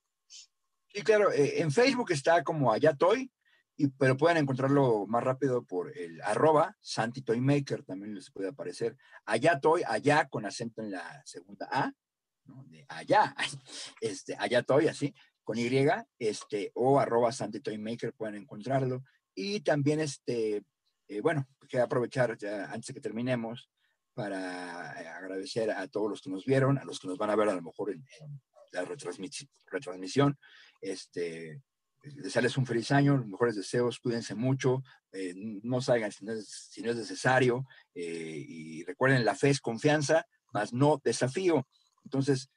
[0.93, 3.31] Sí, claro, eh, en Facebook está como estoy,
[3.77, 8.49] y, pero pueden encontrarlo más rápido por el arroba Santi Toy Maker, también les puede
[8.49, 8.97] aparecer.
[9.31, 11.91] Estoy, allá con acento en la segunda A,
[12.45, 12.63] ¿no?
[12.65, 13.35] de allá,
[14.01, 15.69] este, allá estoy, así, con Y,
[16.17, 19.03] este, o arroba Santi Toy Maker, pueden encontrarlo.
[19.33, 20.63] Y también, este,
[21.11, 23.69] eh, bueno, quiero aprovechar ya antes de que terminemos
[24.13, 27.35] para eh, agradecer a todos los que nos vieron, a los que nos van a
[27.35, 28.41] ver a lo mejor en, en
[28.71, 30.37] la retransmisi- retransmisión.
[30.81, 31.61] Este,
[32.03, 34.81] desearles un feliz año, los mejores deseos, cuídense mucho,
[35.11, 35.33] eh,
[35.63, 39.61] no salgan si no es, si no es necesario, eh, y recuerden, la fe es
[39.61, 41.67] confianza, más no desafío.
[42.03, 42.49] Entonces,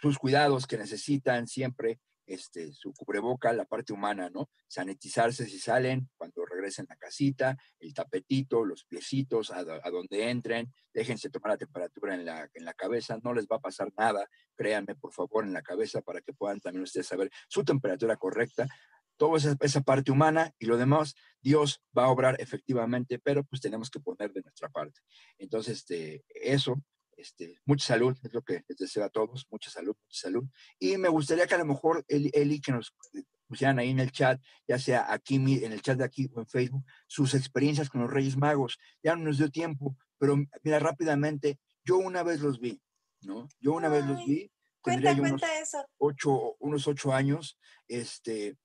[0.00, 4.50] sus cuidados que necesitan siempre, este, su cubreboca, la parte humana, ¿no?
[4.68, 10.72] Sanitizarse si salen, cuando regresen a casita, el tapetito, los piecitos, a, a donde entren,
[10.92, 14.28] déjense tomar la temperatura en la, en la cabeza, no les va a pasar nada,
[14.54, 18.68] créanme por favor en la cabeza para que puedan también ustedes saber su temperatura correcta,
[19.16, 23.60] toda esa, esa parte humana y lo demás, Dios va a obrar efectivamente, pero pues
[23.60, 25.00] tenemos que poner de nuestra parte.
[25.38, 26.76] Entonces, este, eso,
[27.18, 30.44] este, mucha salud, es lo que les deseo a todos, mucha salud, mucha salud.
[30.78, 32.94] Y me gustaría que a lo mejor Eli, Eli, que nos
[33.46, 36.46] pusieran ahí en el chat, ya sea aquí en el chat de aquí o en
[36.46, 38.78] Facebook, sus experiencias con los Reyes Magos.
[39.02, 42.80] Ya no nos dio tiempo, pero mira, rápidamente, yo una vez los vi,
[43.22, 43.48] ¿no?
[43.60, 44.50] Yo una vez los vi,
[44.80, 45.84] Cuenta, yo unos cuenta eso.
[45.98, 47.58] ocho, unos ocho años,
[47.88, 48.56] este,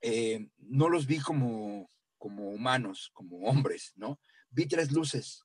[0.00, 4.18] eh, no los vi como, como humanos, como hombres, ¿no?
[4.50, 5.44] Vi tres luces.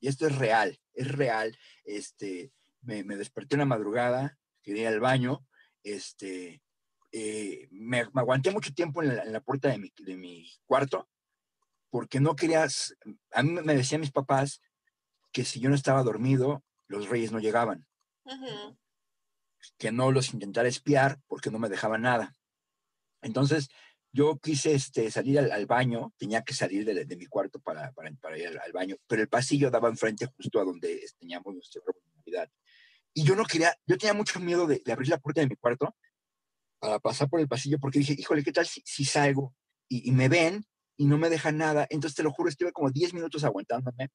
[0.00, 1.56] Y esto es real, es real.
[1.84, 5.46] Este, me, me desperté una madrugada, quería ir al baño,
[5.82, 6.62] este,
[7.12, 10.50] eh, me, me aguanté mucho tiempo en la, en la puerta de mi, de mi
[10.66, 11.08] cuarto,
[11.90, 12.96] porque no querías,
[13.32, 14.60] a mí me decían mis papás
[15.32, 17.86] que si yo no estaba dormido, los reyes no llegaban
[19.78, 22.34] que no los intentara espiar porque no me dejaban nada.
[23.22, 23.68] Entonces,
[24.12, 27.92] yo quise este, salir al, al baño, tenía que salir de, de mi cuarto para,
[27.92, 31.54] para, para ir al, al baño, pero el pasillo daba enfrente justo a donde teníamos
[31.54, 31.80] de
[32.16, 32.50] Navidad.
[33.14, 35.56] Y yo no quería, yo tenía mucho miedo de, de abrir la puerta de mi
[35.56, 35.94] cuarto
[36.78, 39.54] para pasar por el pasillo porque dije, híjole, ¿qué tal si, si salgo
[39.88, 40.64] y, y me ven
[40.96, 41.86] y no me dejan nada?
[41.90, 44.10] Entonces, te lo juro, estuve como 10 minutos aguantándome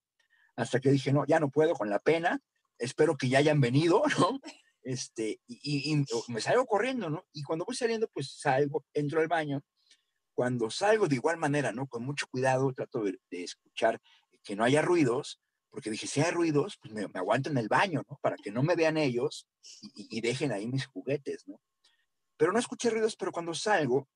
[0.55, 2.39] hasta que dije, no, ya no puedo con la pena,
[2.77, 4.39] espero que ya hayan venido, ¿no?
[4.83, 7.25] Este, y, y me salgo corriendo, ¿no?
[7.33, 9.61] Y cuando voy saliendo, pues salgo, entro al baño.
[10.35, 11.87] Cuando salgo de igual manera, ¿no?
[11.87, 13.99] Con mucho cuidado, trato de, de escuchar
[14.43, 17.67] que no haya ruidos, porque dije, si hay ruidos, pues me, me, aguanto en el
[17.67, 18.19] baño, ¿no?
[18.21, 19.47] Para que no me vean ellos
[19.95, 21.59] y, y, dejen ahí mis juguetes, ¿no?
[22.37, 24.07] Pero no escuché ruidos, pero cuando salgo,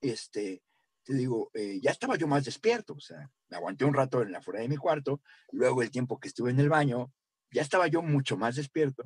[0.00, 0.62] este,
[1.04, 4.32] te digo, eh, ya estaba yo más despierto, o sea, me aguanté un rato en
[4.32, 7.12] la fuera de mi cuarto, luego el tiempo que estuve en el baño,
[7.50, 9.04] ya estaba yo mucho más despierto,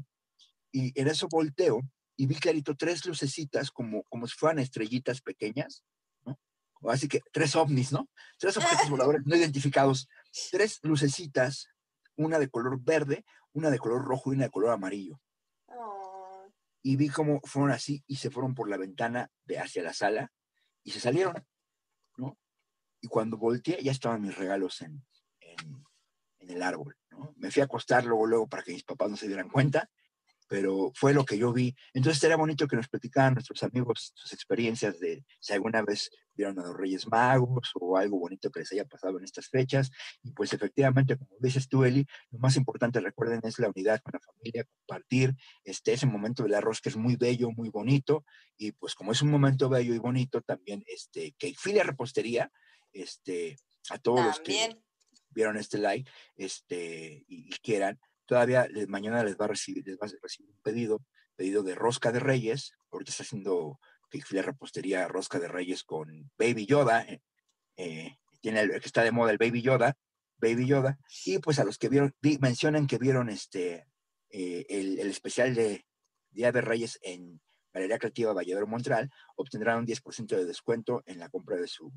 [0.73, 1.81] y en eso volteo
[2.17, 5.85] y vi clarito tres lucecitas como, como si fueran estrellitas pequeñas.
[6.89, 8.09] Así que tres ovnis, ¿no?
[8.39, 10.09] Tres objetos voladores no identificados,
[10.51, 11.69] tres lucecitas,
[12.17, 15.21] una de color verde, una de color rojo y una de color amarillo.
[15.67, 16.53] Oh.
[16.83, 20.33] Y vi cómo fueron así y se fueron por la ventana de hacia la sala
[20.83, 21.35] y se salieron.
[22.17, 22.39] ¿no?
[23.01, 25.05] Y cuando volteé ya estaban mis regalos en,
[25.41, 25.85] en,
[26.39, 27.35] en, el árbol, ¿no?
[27.37, 29.91] Me fui a acostar luego, luego para que mis papás no se dieran cuenta,
[30.49, 31.75] pero fue lo que yo vi.
[31.93, 36.59] Entonces sería bonito que nos platicaran nuestros amigos sus experiencias de si alguna vez vieron
[36.59, 39.91] a los Reyes Magos o algo bonito que les haya pasado en estas fechas.
[40.23, 44.13] Y pues efectivamente, como dices tú, Eli, lo más importante, recuerden, es la unidad con
[44.13, 45.35] la familia, compartir
[45.65, 48.25] este, ese momento del arroz que es muy bello, muy bonito.
[48.57, 52.53] Y pues como es un momento bello y bonito, también este, que Filia Repostería,
[52.93, 53.57] este,
[53.91, 54.71] a todos también.
[54.71, 54.87] los que
[55.31, 59.97] vieron este like este, y, y quieran, todavía les, mañana les va a recibir, les
[59.97, 61.03] va a recibir un pedido,
[61.37, 63.79] pedido de rosca de reyes, ahorita está haciendo
[64.31, 67.21] la repostería rosca de reyes con Baby Yoda, eh,
[67.77, 69.97] eh, tiene el que está de moda el Baby Yoda,
[70.39, 73.87] Baby Yoda, y pues a los que vieron, vi, mencionan que vieron este,
[74.31, 75.85] eh, el, el, especial de
[76.31, 77.41] Día de Reyes en
[77.73, 81.93] Galería Creativa Valladolid Montreal, obtendrán un 10% de descuento en la compra de su,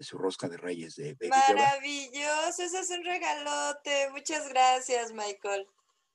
[0.00, 4.10] su rosca de reyes de Baby Maravilloso, eso es un regalote.
[4.10, 5.66] Muchas gracias, Michael.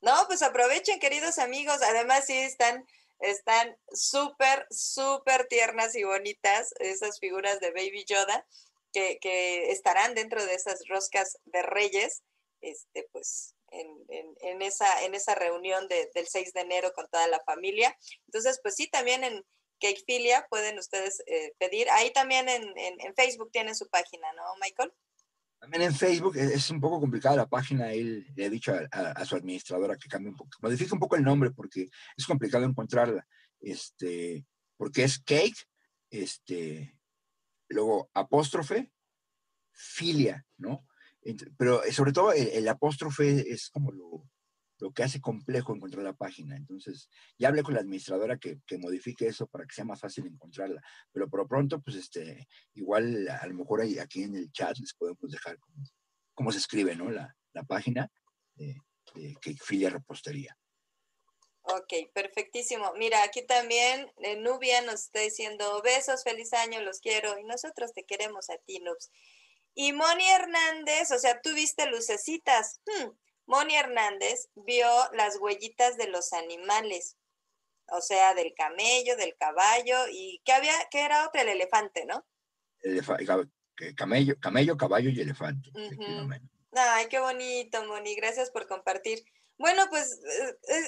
[0.02, 1.82] No, pues aprovechen, queridos amigos.
[1.82, 2.86] Además, sí, están
[3.24, 8.46] están súper, súper tiernas y bonitas esas figuras de Baby Yoda
[8.92, 12.24] que, que, estarán dentro de esas roscas de reyes,
[12.62, 17.08] este, pues, en, en, en esa, en esa reunión de, del 6 de enero con
[17.08, 17.98] toda la familia.
[18.28, 19.44] Entonces, pues sí, también en,
[19.84, 21.90] Cakefilia pueden ustedes eh, pedir.
[21.90, 24.94] Ahí también en, en, Facebook tienen su página, ¿no, Michael?
[25.60, 27.92] También en Facebook es un poco complicada la página.
[27.92, 31.24] Él le ha dicho a, su administradora que cambie un poco, modifique un poco el
[31.24, 33.28] nombre porque es complicado encontrarla.
[33.60, 34.46] Este,
[34.78, 35.68] porque es cake,
[36.10, 36.98] este,
[37.70, 38.92] luego apóstrofe,
[39.72, 40.88] filia, ¿no?
[41.58, 44.30] Pero sobre todo el, el apóstrofe es como lo,
[44.84, 46.58] lo que hace complejo encontrar la página.
[46.58, 47.10] Entonces,
[47.40, 50.82] ya hablé con la administradora que, que, modifique eso para que sea más fácil encontrarla.
[51.14, 54.94] Pero por lo pronto, pues este, igual a lo mejor aquí en el chat les
[54.94, 55.78] podemos dejar cómo,
[56.34, 57.10] cómo se escribe, ¿no?
[57.10, 58.12] La, la página
[58.56, 58.76] de,
[59.16, 60.54] de que filia repostería.
[61.62, 62.92] Ok, perfectísimo.
[62.98, 67.94] Mira, aquí también eh, Nubia nos está diciendo besos, feliz año, los quiero y nosotros
[67.94, 69.10] te queremos a ti, Nubs.
[69.76, 72.82] Y Moni Hernández, o sea, tú viste lucecitas.
[72.86, 73.12] Hmm,
[73.46, 77.18] Moni Hernández vio las huellitas de los animales,
[77.90, 82.26] o sea, del camello, del caballo y que había, que era otra, el elefante, ¿no?
[82.82, 83.18] Elefa
[83.96, 85.70] camello, camello, caballo y elefante.
[85.74, 86.50] Uh -huh.
[86.76, 89.24] Ay, qué bonito, Moni, gracias por compartir.
[89.58, 90.20] Bueno, pues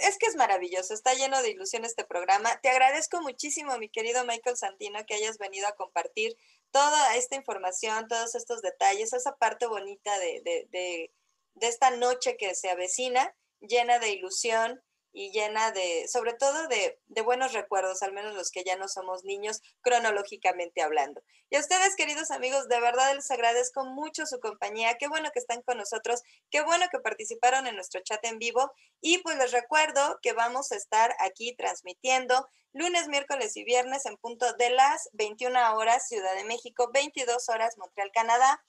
[0.01, 2.59] es que es maravilloso, está lleno de ilusión este programa.
[2.61, 6.35] Te agradezco muchísimo, mi querido Michael Santino, que hayas venido a compartir
[6.71, 11.11] toda esta información, todos estos detalles, esa parte bonita de, de, de
[11.55, 14.81] de esta noche que se avecina, llena de ilusión
[15.15, 18.89] y llena de, sobre todo de, de, buenos recuerdos, al menos los que ya no
[18.89, 21.23] somos niños, cronológicamente hablando.
[21.49, 24.97] Y a ustedes, queridos amigos, de verdad les agradezco mucho su compañía.
[24.99, 28.73] Qué bueno que están con nosotros, qué bueno que participaron en nuestro chat en vivo.
[28.99, 34.17] Y pues les recuerdo que vamos a estar aquí transmitiendo lunes, miércoles y viernes en
[34.17, 38.61] punto de las 21 horas Ciudad de México, 22 horas Montreal, Canadá.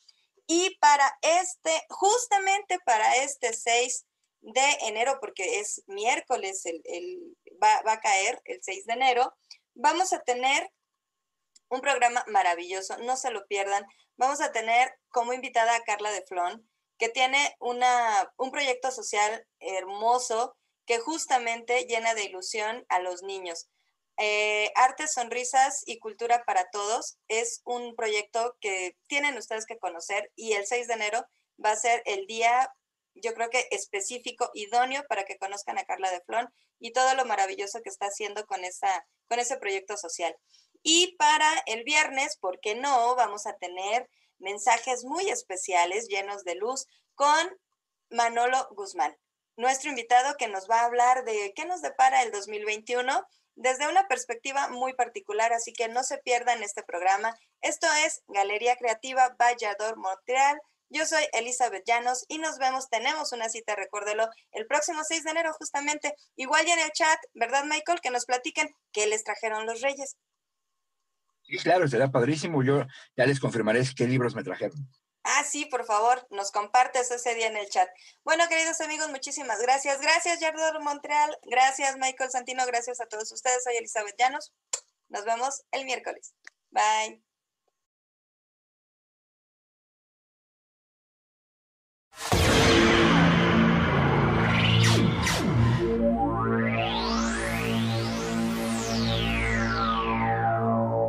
[0.46, 4.06] Y para este, justamente para este 6
[4.40, 9.34] de enero, porque es miércoles, el, va, va, a caer el 6 de enero,
[9.74, 10.70] vamos a tener
[11.68, 13.84] un programa maravilloso, no se lo pierdan.
[14.16, 16.68] Vamos a tener como invitada a Carla de Flon,
[16.98, 23.68] que tiene una, un proyecto social hermoso que justamente llena de ilusión a los niños.
[24.18, 30.32] Eh, Artes, Sonrisas y Cultura para Todos es un proyecto que tienen ustedes que conocer
[30.34, 31.26] y el 6 de enero
[31.62, 32.72] va a ser el día,
[33.14, 36.48] yo creo que específico, idóneo para que conozcan a Carla de Flon
[36.78, 40.34] y todo lo maravilloso que está haciendo con, esa, con ese proyecto social.
[40.82, 43.14] Y para el viernes, ¿por qué no?
[43.16, 44.08] Vamos a tener
[44.38, 47.58] mensajes muy especiales, llenos de luz, con
[48.10, 49.16] Manolo Guzmán,
[49.56, 53.26] nuestro invitado que nos va a hablar de qué nos depara el 2021
[53.56, 57.34] desde una perspectiva muy particular, así que no se pierdan este programa.
[57.62, 60.60] Esto es Galería Creativa Vallador Montreal.
[60.88, 65.30] Yo soy Elizabeth Llanos y nos vemos, tenemos una cita, recuérdelo, el próximo 6 de
[65.30, 66.14] enero justamente.
[66.36, 68.00] Igual ya en el chat, ¿verdad Michael?
[68.00, 70.16] Que nos platiquen qué les trajeron los reyes.
[71.42, 72.62] Sí, claro, será padrísimo.
[72.62, 72.86] Yo
[73.16, 74.88] ya les confirmaré qué libros me trajeron.
[75.28, 77.88] Ah, sí, por favor, nos compartes ese día en el chat.
[78.22, 80.00] Bueno, queridos amigos, muchísimas gracias.
[80.00, 81.36] Gracias, Yardor Montreal.
[81.42, 82.64] Gracias, Michael Santino.
[82.64, 83.64] Gracias a todos ustedes.
[83.64, 84.52] Soy Elizabeth Llanos.
[85.08, 86.32] Nos vemos el miércoles.
[86.70, 87.26] Bye.